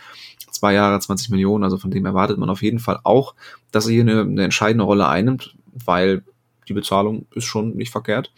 [0.50, 3.36] Zwei Jahre, 20 Millionen, also von dem erwartet man auf jeden Fall auch,
[3.70, 6.24] dass er hier eine, eine entscheidende Rolle einnimmt, weil
[6.68, 8.32] die Bezahlung ist schon nicht verkehrt.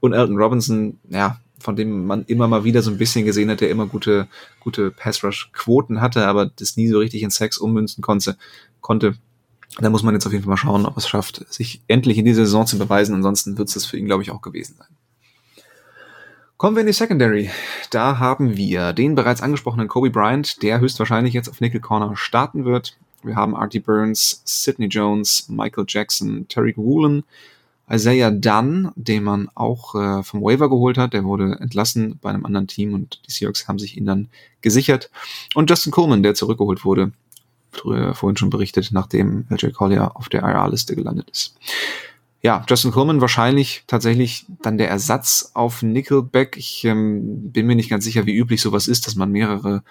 [0.00, 3.60] Und Elton Robinson, ja, von dem man immer mal wieder so ein bisschen gesehen hat,
[3.60, 4.28] der immer gute,
[4.60, 8.36] gute Pass-Rush-Quoten hatte, aber das nie so richtig in Sex ummünzen konnte,
[8.80, 9.14] konnte.
[9.78, 12.24] Da muss man jetzt auf jeden Fall mal schauen, ob es schafft, sich endlich in
[12.24, 13.14] dieser Saison zu beweisen.
[13.14, 14.88] Ansonsten wird es das für ihn, glaube ich, auch gewesen sein.
[16.56, 17.50] Kommen wir in die Secondary.
[17.90, 22.64] Da haben wir den bereits angesprochenen Kobe Bryant, der höchstwahrscheinlich jetzt auf Nickel Corner starten
[22.64, 22.96] wird.
[23.22, 27.24] Wir haben Artie Burns, Sidney Jones, Michael Jackson, Terry Woolen,
[27.90, 32.44] Isaiah Dunn, den man auch äh, vom Waiver geholt hat, der wurde entlassen bei einem
[32.44, 34.28] anderen Team und die Seahawks haben sich ihn dann
[34.60, 35.10] gesichert.
[35.54, 37.12] Und Justin Coleman, der zurückgeholt wurde,
[37.70, 41.56] früher, vorhin schon berichtet, nachdem LJ Collier auf der IR-Liste gelandet ist.
[42.42, 46.56] Ja, Justin Coleman wahrscheinlich tatsächlich dann der Ersatz auf Nickelback.
[46.56, 49.82] Ich ähm, bin mir nicht ganz sicher, wie üblich sowas ist, dass man mehrere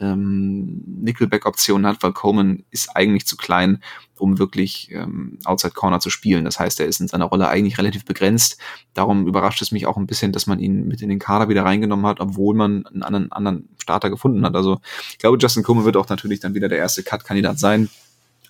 [0.00, 3.82] ähm, Nickelback-Optionen hat, weil Coleman ist eigentlich zu klein,
[4.16, 6.44] um wirklich ähm, Outside Corner zu spielen.
[6.44, 8.58] Das heißt, er ist in seiner Rolle eigentlich relativ begrenzt.
[8.94, 11.64] Darum überrascht es mich auch ein bisschen, dass man ihn mit in den Kader wieder
[11.64, 14.54] reingenommen hat, obwohl man einen anderen, anderen Starter gefunden hat.
[14.54, 14.80] Also
[15.10, 17.88] ich glaube, Justin Coleman wird auch natürlich dann wieder der erste Cut-Kandidat sein.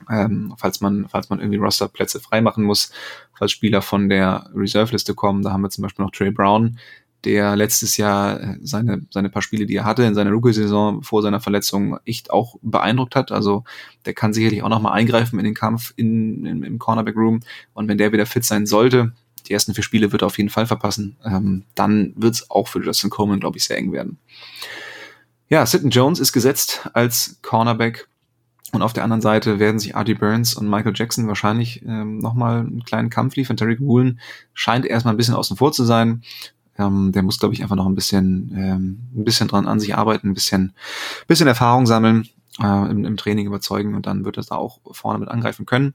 [0.09, 2.93] Ähm, falls man, falls man irgendwie Rosterplätze freimachen muss,
[3.37, 5.43] falls Spieler von der Reserve-Liste kommen.
[5.43, 6.79] Da haben wir zum Beispiel noch Trey Brown,
[7.25, 11.23] der letztes Jahr äh, seine, seine paar Spiele, die er hatte in seiner Rookie-Saison vor
[11.23, 13.33] seiner Verletzung echt auch beeindruckt hat.
[13.33, 13.65] Also
[14.07, 17.41] der kann sicherlich auch nochmal eingreifen in den Kampf in, in, im Cornerback-Room.
[17.75, 19.13] Und wenn der wieder fit sein sollte,
[19.47, 22.69] die ersten vier Spiele wird er auf jeden Fall verpassen, ähm, dann wird es auch
[22.69, 24.19] für Justin Coleman, glaube ich, sehr eng werden.
[25.49, 28.09] Ja, Sidney Jones ist gesetzt als Cornerback.
[28.73, 32.61] Und auf der anderen Seite werden sich Artie Burns und Michael Jackson wahrscheinlich ähm, nochmal
[32.61, 33.57] einen kleinen Kampf liefern.
[33.57, 34.21] Terry Woolen
[34.53, 36.23] scheint erstmal ein bisschen außen vor zu sein.
[36.79, 39.97] Ähm, der muss, glaube ich, einfach noch ein bisschen, ähm, ein bisschen dran an sich
[39.97, 40.75] arbeiten, ein bisschen,
[41.27, 42.29] bisschen Erfahrung sammeln,
[42.61, 45.95] äh, im, im Training überzeugen und dann wird er da auch vorne mit angreifen können.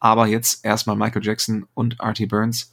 [0.00, 2.72] Aber jetzt erstmal Michael Jackson und Artie Burns,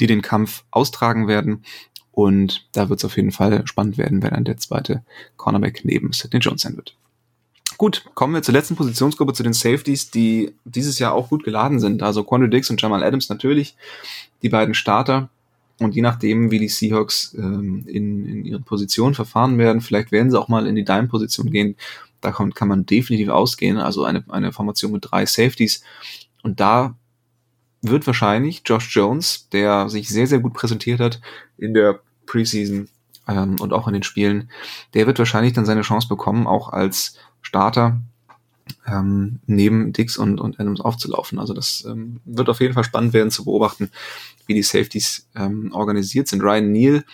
[0.00, 1.64] die den Kampf austragen werden.
[2.10, 5.04] Und da wird es auf jeden Fall spannend werden, wer dann der zweite
[5.36, 6.96] Cornerback neben Sidney Jones sein wird.
[7.76, 11.80] Gut, kommen wir zur letzten Positionsgruppe, zu den Safeties, die dieses Jahr auch gut geladen
[11.80, 12.02] sind.
[12.02, 13.76] Also Quandre Dix und Jamal Adams natürlich,
[14.42, 15.28] die beiden Starter.
[15.80, 20.30] Und je nachdem, wie die Seahawks ähm, in, in ihren Positionen verfahren werden, vielleicht werden
[20.30, 21.76] sie auch mal in die Dime-Position gehen.
[22.20, 23.78] Da kommt, kann man definitiv ausgehen.
[23.78, 25.82] Also eine, eine Formation mit drei Safeties.
[26.42, 26.94] Und da
[27.82, 31.20] wird wahrscheinlich Josh Jones, der sich sehr, sehr gut präsentiert hat
[31.58, 32.88] in der Preseason
[33.28, 34.50] ähm, und auch in den Spielen,
[34.94, 38.00] der wird wahrscheinlich dann seine Chance bekommen, auch als Starter
[38.86, 41.38] ähm, neben Dix und, und Adams aufzulaufen.
[41.38, 43.90] Also das ähm, wird auf jeden Fall spannend werden zu beobachten,
[44.46, 46.42] wie die Safeties ähm, organisiert sind.
[46.42, 47.04] Ryan Neal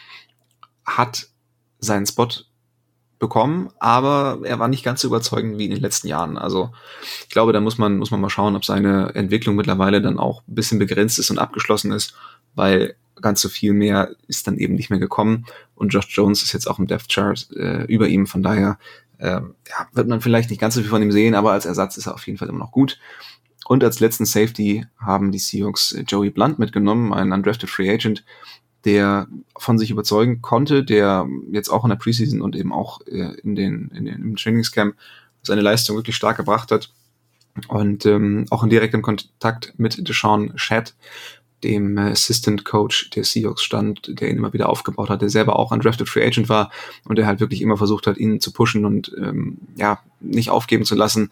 [0.85, 1.29] hat
[1.79, 2.29] seinen Spot
[3.19, 6.39] bekommen, aber er war nicht ganz so überzeugend wie in den letzten Jahren.
[6.39, 6.71] Also
[7.23, 10.43] ich glaube, da muss man, muss man mal schauen, ob seine Entwicklung mittlerweile dann auch
[10.49, 12.15] ein bisschen begrenzt ist und abgeschlossen ist,
[12.55, 15.47] weil ganz so viel mehr ist dann eben nicht mehr gekommen.
[15.75, 18.79] Und Josh Jones ist jetzt auch im Death Chart äh, über ihm, von daher
[19.19, 21.97] ähm, ja, wird man vielleicht nicht ganz so viel von ihm sehen, aber als Ersatz
[21.97, 22.99] ist er auf jeden Fall immer noch gut.
[23.67, 28.25] Und als letzten Safety haben die Seahawks Joey Blunt mitgenommen, einen undrafted Free Agent,
[28.85, 33.35] der von sich überzeugen konnte, der jetzt auch in der Preseason und eben auch äh,
[33.43, 34.97] in den, in den im Trainingscamp
[35.43, 36.93] seine Leistung wirklich stark gebracht hat.
[37.69, 40.95] Und ähm, auch in direktem Kontakt mit Deshaun Shad
[41.63, 45.73] dem Assistant Coach der Seahawks stand, der ihn immer wieder aufgebaut hat, der selber auch
[45.73, 46.71] ein Drafted Free Agent war
[47.05, 50.85] und der halt wirklich immer versucht hat, ihn zu pushen und ähm, ja, nicht aufgeben
[50.85, 51.31] zu lassen.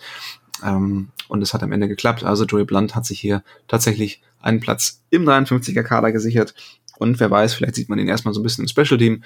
[0.62, 2.24] Ähm, und es hat am Ende geklappt.
[2.24, 6.54] Also Joey Blunt hat sich hier tatsächlich einen Platz im 53er Kader gesichert.
[6.98, 9.22] Und wer weiß, vielleicht sieht man ihn erstmal so ein bisschen im Special Team,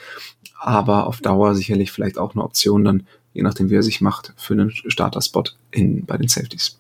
[0.59, 4.35] aber auf Dauer sicherlich vielleicht auch eine Option dann, je nachdem wie er sich macht,
[4.37, 6.79] für einen Starter-Spot in, bei den Safeties.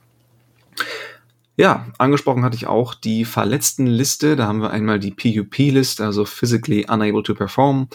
[1.57, 4.37] Ja, angesprochen hatte ich auch die verletzten Liste.
[4.37, 7.89] Da haben wir einmal die PUP-List, also Physically Unable to Perform.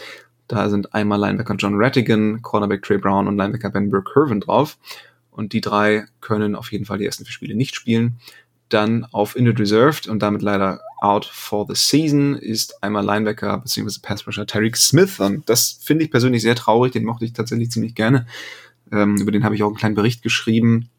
[0.47, 4.77] Da sind einmal Linebacker John Rattigan, Cornerback Trey Brown und Linebacker Ben Burke Hervin drauf.
[5.31, 8.19] Und die drei können auf jeden Fall die ersten vier Spiele nicht spielen.
[8.69, 13.99] Dann auf Injured Reserved und damit leider out for the season ist einmal Linebacker bzw.
[14.01, 15.19] Pass Rusher Tariq Smith.
[15.19, 16.91] Und das finde ich persönlich sehr traurig.
[16.91, 18.27] Den mochte ich tatsächlich ziemlich gerne.
[18.91, 20.89] Ähm, über den habe ich auch einen kleinen Bericht geschrieben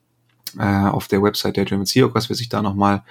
[0.58, 2.28] äh, auf der Website der German Seahawks.
[2.28, 3.02] Wer sich da nochmal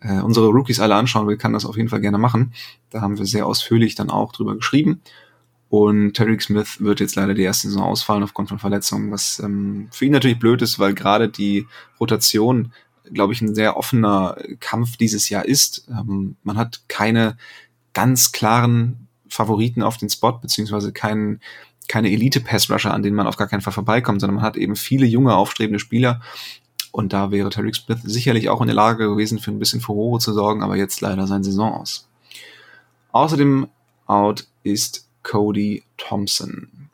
[0.00, 2.52] äh, unsere Rookies alle anschauen will, kann das auf jeden Fall gerne machen.
[2.90, 5.00] Da haben wir sehr ausführlich dann auch drüber geschrieben.
[5.70, 9.88] Und Tariq Smith wird jetzt leider die erste Saison ausfallen aufgrund von Verletzungen, was ähm,
[9.90, 11.66] für ihn natürlich blöd ist, weil gerade die
[12.00, 12.72] Rotation,
[13.12, 15.86] glaube ich, ein sehr offener Kampf dieses Jahr ist.
[15.90, 17.36] Ähm, man hat keine
[17.92, 21.40] ganz klaren Favoriten auf den Spot, beziehungsweise keinen
[21.88, 25.06] keine Elite-Pass-Rusher, an denen man auf gar keinen Fall vorbeikommt, sondern man hat eben viele
[25.06, 26.20] junge, aufstrebende Spieler.
[26.98, 30.18] Und da wäre Tariq Smith sicherlich auch in der Lage gewesen, für ein bisschen Furore
[30.18, 32.08] zu sorgen, aber jetzt leider sein Saison aus.
[33.12, 33.68] Außerdem
[34.08, 36.90] out ist Cody Thompson.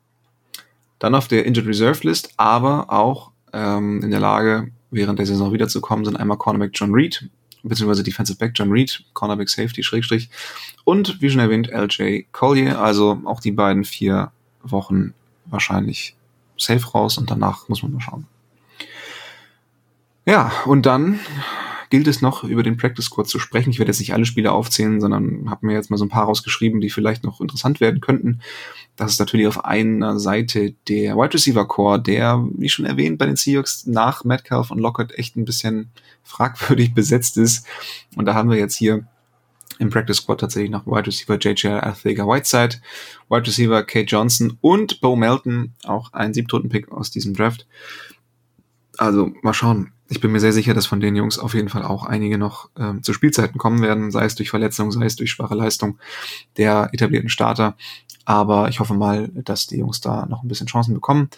[0.99, 5.55] Dann auf der Injured Reserve List, aber auch ähm, in der Lage, während der Saison
[5.55, 7.31] wiederzukommen, sind einmal Cornerback John Reed,
[7.63, 10.29] beziehungsweise Defensive Back John Reed, Cornerback Safety, Schrägstrich,
[10.85, 15.15] und wie schon erwähnt, LJ Collier, also auch die beiden vier Wochen
[15.47, 16.15] wahrscheinlich
[16.59, 18.27] safe raus und danach muss man mal schauen.
[20.27, 21.21] Ja, und dann
[21.91, 23.71] gilt es noch, über den Practice Squad zu sprechen.
[23.71, 26.25] Ich werde jetzt nicht alle Spiele aufzählen, sondern habe mir jetzt mal so ein paar
[26.25, 28.41] rausgeschrieben, die vielleicht noch interessant werden könnten.
[28.97, 33.27] Das ist natürlich auf einer Seite der Wide Receiver Core, der, wie schon erwähnt, bei
[33.27, 35.91] den Seahawks nach Metcalf und Lockett echt ein bisschen
[36.25, 37.67] fragwürdig besetzt ist.
[38.17, 39.07] Und da haben wir jetzt hier
[39.79, 42.77] im Practice Squad tatsächlich noch Wide Receiver JJ Arthega Whiteside,
[43.29, 47.67] Wide Receiver Kate Johnson und Bo Melton, auch ein Siebtrunden-Pick aus diesem Draft.
[48.97, 51.83] Also mal schauen, ich bin mir sehr sicher, dass von den Jungs auf jeden Fall
[51.83, 55.31] auch einige noch ähm, zu Spielzeiten kommen werden, sei es durch Verletzung, sei es durch
[55.31, 55.99] schwache Leistung
[56.57, 57.75] der etablierten Starter.
[58.25, 61.31] Aber ich hoffe mal, dass die Jungs da noch ein bisschen Chancen bekommen.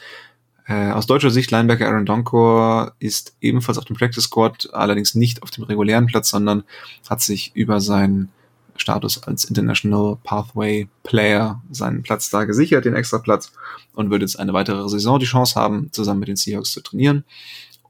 [0.66, 5.44] Äh, aus deutscher Sicht, Linebacker Aaron Donkor ist ebenfalls auf dem Practice Squad, allerdings nicht
[5.44, 6.64] auf dem regulären Platz, sondern
[7.08, 8.30] hat sich über seinen
[8.76, 13.52] Status als International Pathway Player seinen Platz da gesichert, den extra Platz,
[13.94, 17.24] und wird jetzt eine weitere Saison die Chance haben, zusammen mit den Seahawks zu trainieren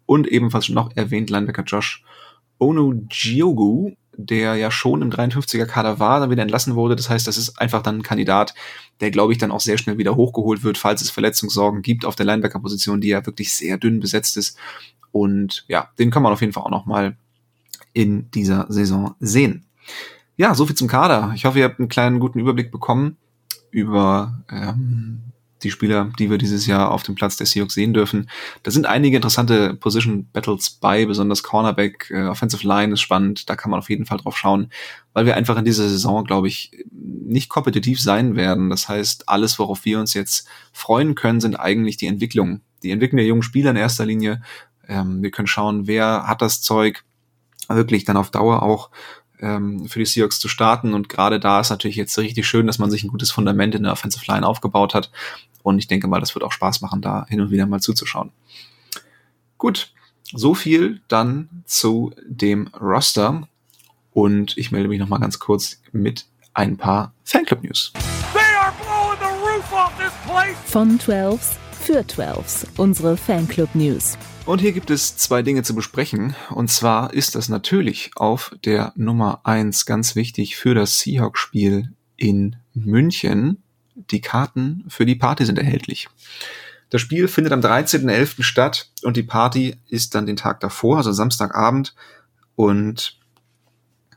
[0.07, 2.03] und ebenfalls schon noch erwähnt Linebacker Josh
[2.59, 6.97] Onogiogu, der ja schon im 53er Kader war, dann wieder entlassen wurde.
[6.97, 8.55] Das heißt, das ist einfach dann ein Kandidat,
[9.01, 12.17] der, glaube ich, dann auch sehr schnell wieder hochgeholt wird, falls es Verletzungssorgen gibt auf
[12.17, 14.59] der Linebacker-Position, die ja wirklich sehr dünn besetzt ist.
[15.13, 17.17] Und ja, den kann man auf jeden Fall auch noch mal
[17.93, 19.67] in dieser Saison sehen.
[20.37, 21.33] Ja, soviel zum Kader.
[21.35, 23.17] Ich hoffe, ihr habt einen kleinen guten Überblick bekommen
[23.71, 25.21] über ähm,
[25.63, 28.29] die Spieler, die wir dieses Jahr auf dem Platz der Seahawks sehen dürfen.
[28.63, 33.57] Da sind einige interessante Position Battles bei, besonders Cornerback, äh, Offensive Line ist spannend, da
[33.57, 34.71] kann man auf jeden Fall drauf schauen,
[35.13, 38.71] weil wir einfach in dieser Saison, glaube ich, nicht kompetitiv sein werden.
[38.71, 42.63] Das heißt, alles, worauf wir uns jetzt freuen können, sind eigentlich die Entwicklungen.
[42.83, 44.43] Die Entwicklung der jungen Spieler in erster Linie.
[44.87, 47.05] Ähm, wir können schauen, wer hat das Zeug,
[47.69, 48.91] wirklich dann auf Dauer auch
[49.41, 50.95] ähm, für die Seahawks zu starten.
[50.95, 53.83] Und gerade da ist natürlich jetzt richtig schön, dass man sich ein gutes Fundament in
[53.83, 55.11] der Offensive Line aufgebaut hat.
[55.63, 58.31] Und ich denke mal, das wird auch Spaß machen, da hin und wieder mal zuzuschauen.
[59.59, 59.93] Gut,
[60.33, 63.49] so viel dann zu dem Roster.
[64.13, 67.93] Und ich melde mich noch mal ganz kurz mit ein paar Fanclub-News.
[70.67, 74.17] Von 12s für 12s, unsere Fanclub-News.
[74.47, 76.37] Und hier gibt es zwei Dinge zu besprechen.
[76.51, 82.55] Und zwar ist das natürlich auf der Nummer eins ganz wichtig für das Seahawks-Spiel in
[82.73, 83.61] München.
[83.97, 86.09] Die Karten für die Party sind erhältlich.
[86.91, 88.45] Das Spiel findet am 13.11.
[88.45, 91.97] statt und die Party ist dann den Tag davor, also Samstagabend.
[92.55, 93.19] Und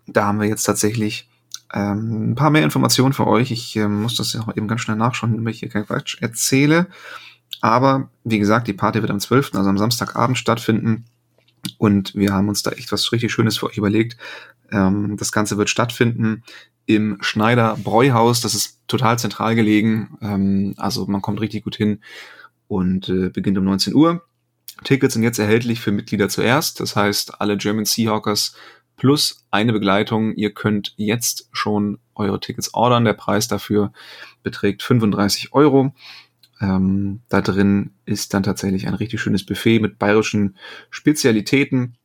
[0.05, 1.27] da haben wir jetzt tatsächlich
[1.73, 3.49] ähm, ein paar mehr Informationen für euch.
[3.49, 6.21] Ich äh, muss das ja auch eben ganz schnell nachschauen, damit ich hier kein Quatsch
[6.21, 6.85] erzähle.
[7.61, 11.05] Aber wie gesagt, die Party wird am 12., also am Samstagabend stattfinden.
[11.77, 14.17] Und wir haben uns da echt was richtig Schönes für euch überlegt.
[14.71, 16.43] Ähm, das Ganze wird stattfinden
[16.85, 18.41] im Schneider Bräuhaus.
[18.41, 20.17] Das ist total zentral gelegen.
[20.21, 21.99] Ähm, also man kommt richtig gut hin
[22.67, 24.23] und äh, beginnt um 19 Uhr.
[24.83, 26.79] Tickets sind jetzt erhältlich für Mitglieder zuerst.
[26.79, 28.55] Das heißt, alle German Seahawkers
[28.95, 30.33] plus eine Begleitung.
[30.35, 33.05] Ihr könnt jetzt schon eure Tickets ordern.
[33.05, 33.91] Der Preis dafür
[34.43, 35.93] beträgt 35 Euro.
[36.61, 40.57] Ähm, da drin ist dann tatsächlich ein richtig schönes Buffet mit bayerischen
[40.89, 41.95] Spezialitäten.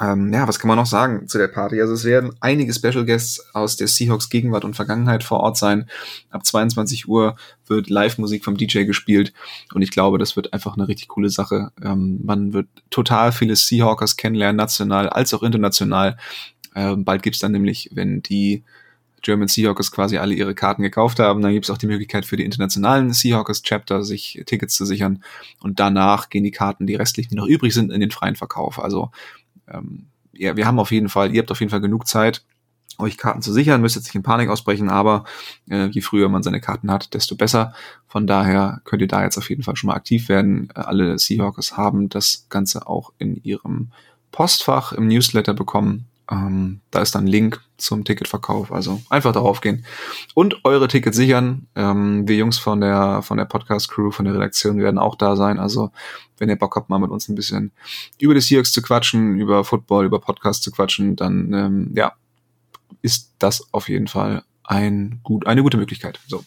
[0.00, 1.80] Ähm, ja, was kann man noch sagen zu der Party?
[1.80, 5.88] Also es werden einige Special Guests aus der Seahawks Gegenwart und Vergangenheit vor Ort sein.
[6.30, 7.34] Ab 22 Uhr
[7.66, 9.32] wird Live-Musik vom DJ gespielt
[9.74, 11.72] und ich glaube, das wird einfach eine richtig coole Sache.
[11.82, 16.16] Ähm, man wird total viele Seahawkers kennenlernen, national als auch international.
[16.76, 18.62] Ähm, bald gibt's dann nämlich, wenn die
[19.22, 21.42] German Seahawkers quasi alle ihre Karten gekauft haben.
[21.42, 25.22] Dann gibt es auch die Möglichkeit für die internationalen Seahawkers Chapter, sich Tickets zu sichern.
[25.60, 28.78] Und danach gehen die Karten, die restlichen, die noch übrig sind, in den freien Verkauf.
[28.78, 29.10] Also
[29.68, 32.44] ähm, ja, wir haben auf jeden Fall, ihr habt auf jeden Fall genug Zeit,
[32.98, 35.24] euch Karten zu sichern, müsst jetzt nicht in Panik ausbrechen, aber
[35.70, 37.72] äh, je früher man seine Karten hat, desto besser.
[38.06, 40.68] Von daher könnt ihr da jetzt auf jeden Fall schon mal aktiv werden.
[40.74, 43.92] Alle Seahawkers haben das Ganze auch in ihrem
[44.32, 46.06] Postfach im Newsletter bekommen.
[46.30, 48.72] Ähm, da ist dann ein Link zum Ticketverkauf.
[48.72, 49.84] Also einfach darauf gehen
[50.34, 51.66] und eure Tickets sichern.
[51.74, 55.36] Ähm, wir Jungs von der von der Podcast Crew, von der Redaktion werden auch da
[55.36, 55.58] sein.
[55.58, 55.90] Also
[56.38, 57.72] wenn ihr Bock habt, mal mit uns ein bisschen
[58.18, 62.12] über die Seahawks zu quatschen, über Football, über Podcast zu quatschen, dann ähm, ja
[63.02, 66.20] ist das auf jeden Fall ein gut eine gute Möglichkeit.
[66.26, 66.44] So.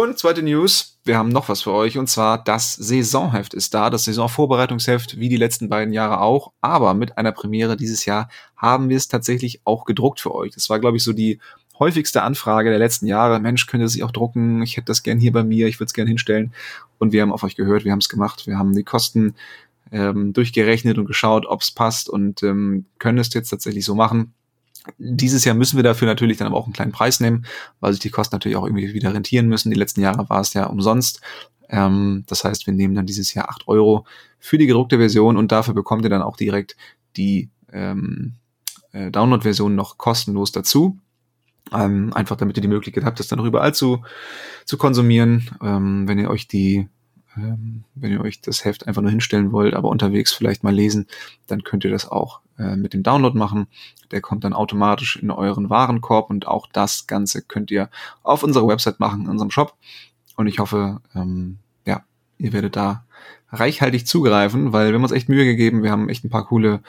[0.00, 3.90] Und zweite News, wir haben noch was für euch und zwar das Saisonheft ist da,
[3.90, 8.90] das Saisonvorbereitungsheft, wie die letzten beiden Jahre auch, aber mit einer Premiere dieses Jahr haben
[8.90, 10.54] wir es tatsächlich auch gedruckt für euch.
[10.54, 11.40] Das war, glaube ich, so die
[11.80, 13.40] häufigste Anfrage der letzten Jahre.
[13.40, 14.62] Mensch, könnt ihr sich auch drucken?
[14.62, 16.54] Ich hätte das gern hier bei mir, ich würde es gern hinstellen.
[16.98, 19.34] Und wir haben auf euch gehört, wir haben es gemacht, wir haben die Kosten
[19.90, 24.32] ähm, durchgerechnet und geschaut, ob es passt und ähm, können es jetzt tatsächlich so machen.
[24.96, 27.44] Dieses Jahr müssen wir dafür natürlich dann aber auch einen kleinen Preis nehmen,
[27.80, 29.70] weil sich die Kosten natürlich auch irgendwie wieder rentieren müssen.
[29.70, 31.20] Die letzten Jahre war es ja umsonst.
[31.68, 34.06] Ähm, das heißt, wir nehmen dann dieses Jahr acht Euro
[34.38, 36.76] für die gedruckte Version und dafür bekommt ihr dann auch direkt
[37.16, 38.34] die ähm,
[38.92, 40.98] äh, Download-Version noch kostenlos dazu.
[41.72, 44.02] Ähm, einfach damit ihr die Möglichkeit habt, das dann auch überall zu,
[44.64, 45.50] zu konsumieren.
[45.62, 46.88] Ähm, wenn ihr euch die
[47.36, 51.06] ähm, wenn ihr euch das Heft einfach nur hinstellen wollt, aber unterwegs vielleicht mal lesen,
[51.46, 53.66] dann könnt ihr das auch äh, mit dem Download machen.
[54.10, 57.90] Der kommt dann automatisch in euren Warenkorb und auch das Ganze könnt ihr
[58.22, 59.76] auf unserer Website machen, in unserem Shop.
[60.36, 62.02] Und ich hoffe, ähm, ja,
[62.38, 63.04] ihr werdet da
[63.50, 65.82] reichhaltig zugreifen, weil wir haben uns echt Mühe gegeben.
[65.82, 66.80] Wir haben echt ein paar coole,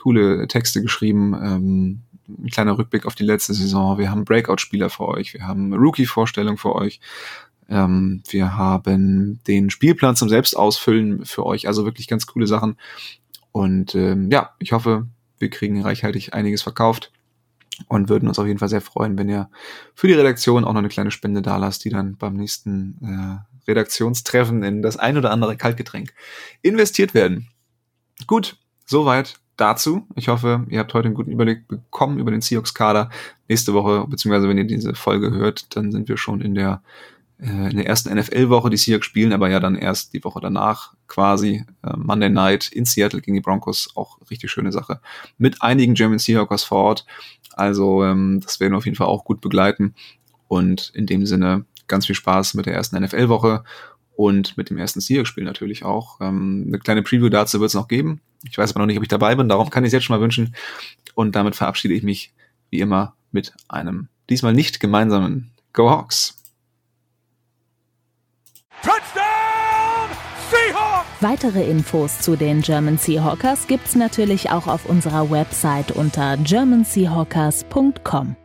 [0.00, 1.34] coole Texte geschrieben.
[1.34, 3.98] Ähm, ein kleiner Rückblick auf die letzte Saison.
[3.98, 5.34] Wir haben Breakout-Spieler für euch.
[5.34, 7.00] Wir haben Rookie-Vorstellung für euch.
[7.70, 12.76] Ähm, wir haben den Spielplan zum Selbstausfüllen für euch, also wirklich ganz coole Sachen.
[13.52, 15.06] Und ähm, ja, ich hoffe,
[15.38, 17.12] wir kriegen reichhaltig einiges verkauft
[17.88, 19.48] und würden uns auf jeden Fall sehr freuen, wenn ihr
[19.94, 23.70] für die Redaktion auch noch eine kleine Spende da lasst, die dann beim nächsten äh,
[23.70, 26.12] Redaktionstreffen in das ein oder andere Kaltgetränk
[26.62, 27.48] investiert werden.
[28.26, 30.06] Gut, soweit dazu.
[30.14, 33.10] Ich hoffe, ihr habt heute einen guten Überblick bekommen über den Seahawks-Kader.
[33.48, 36.82] Nächste Woche, beziehungsweise wenn ihr diese Folge hört, dann sind wir schon in der
[37.42, 41.64] in der ersten NFL-Woche die Seahawks spielen, aber ja dann erst die Woche danach quasi
[41.82, 45.00] äh, Monday Night in Seattle gegen die Broncos, auch richtig schöne Sache.
[45.38, 47.06] Mit einigen German Seahawkers vor Ort.
[47.52, 49.94] Also ähm, das werden wir auf jeden Fall auch gut begleiten.
[50.48, 53.64] Und in dem Sinne ganz viel Spaß mit der ersten NFL-Woche
[54.16, 56.20] und mit dem ersten Seahawks-Spiel natürlich auch.
[56.20, 58.20] Ähm, eine kleine Preview dazu wird es noch geben.
[58.44, 60.16] Ich weiß aber noch nicht, ob ich dabei bin, darum kann ich es jetzt schon
[60.16, 60.54] mal wünschen.
[61.14, 62.32] Und damit verabschiede ich mich
[62.70, 66.39] wie immer mit einem diesmal nicht gemeinsamen Go Hawks.
[71.22, 78.36] Weitere Infos zu den German Seahawkers gibt's natürlich auch auf unserer Website unter germanseahawkers.com.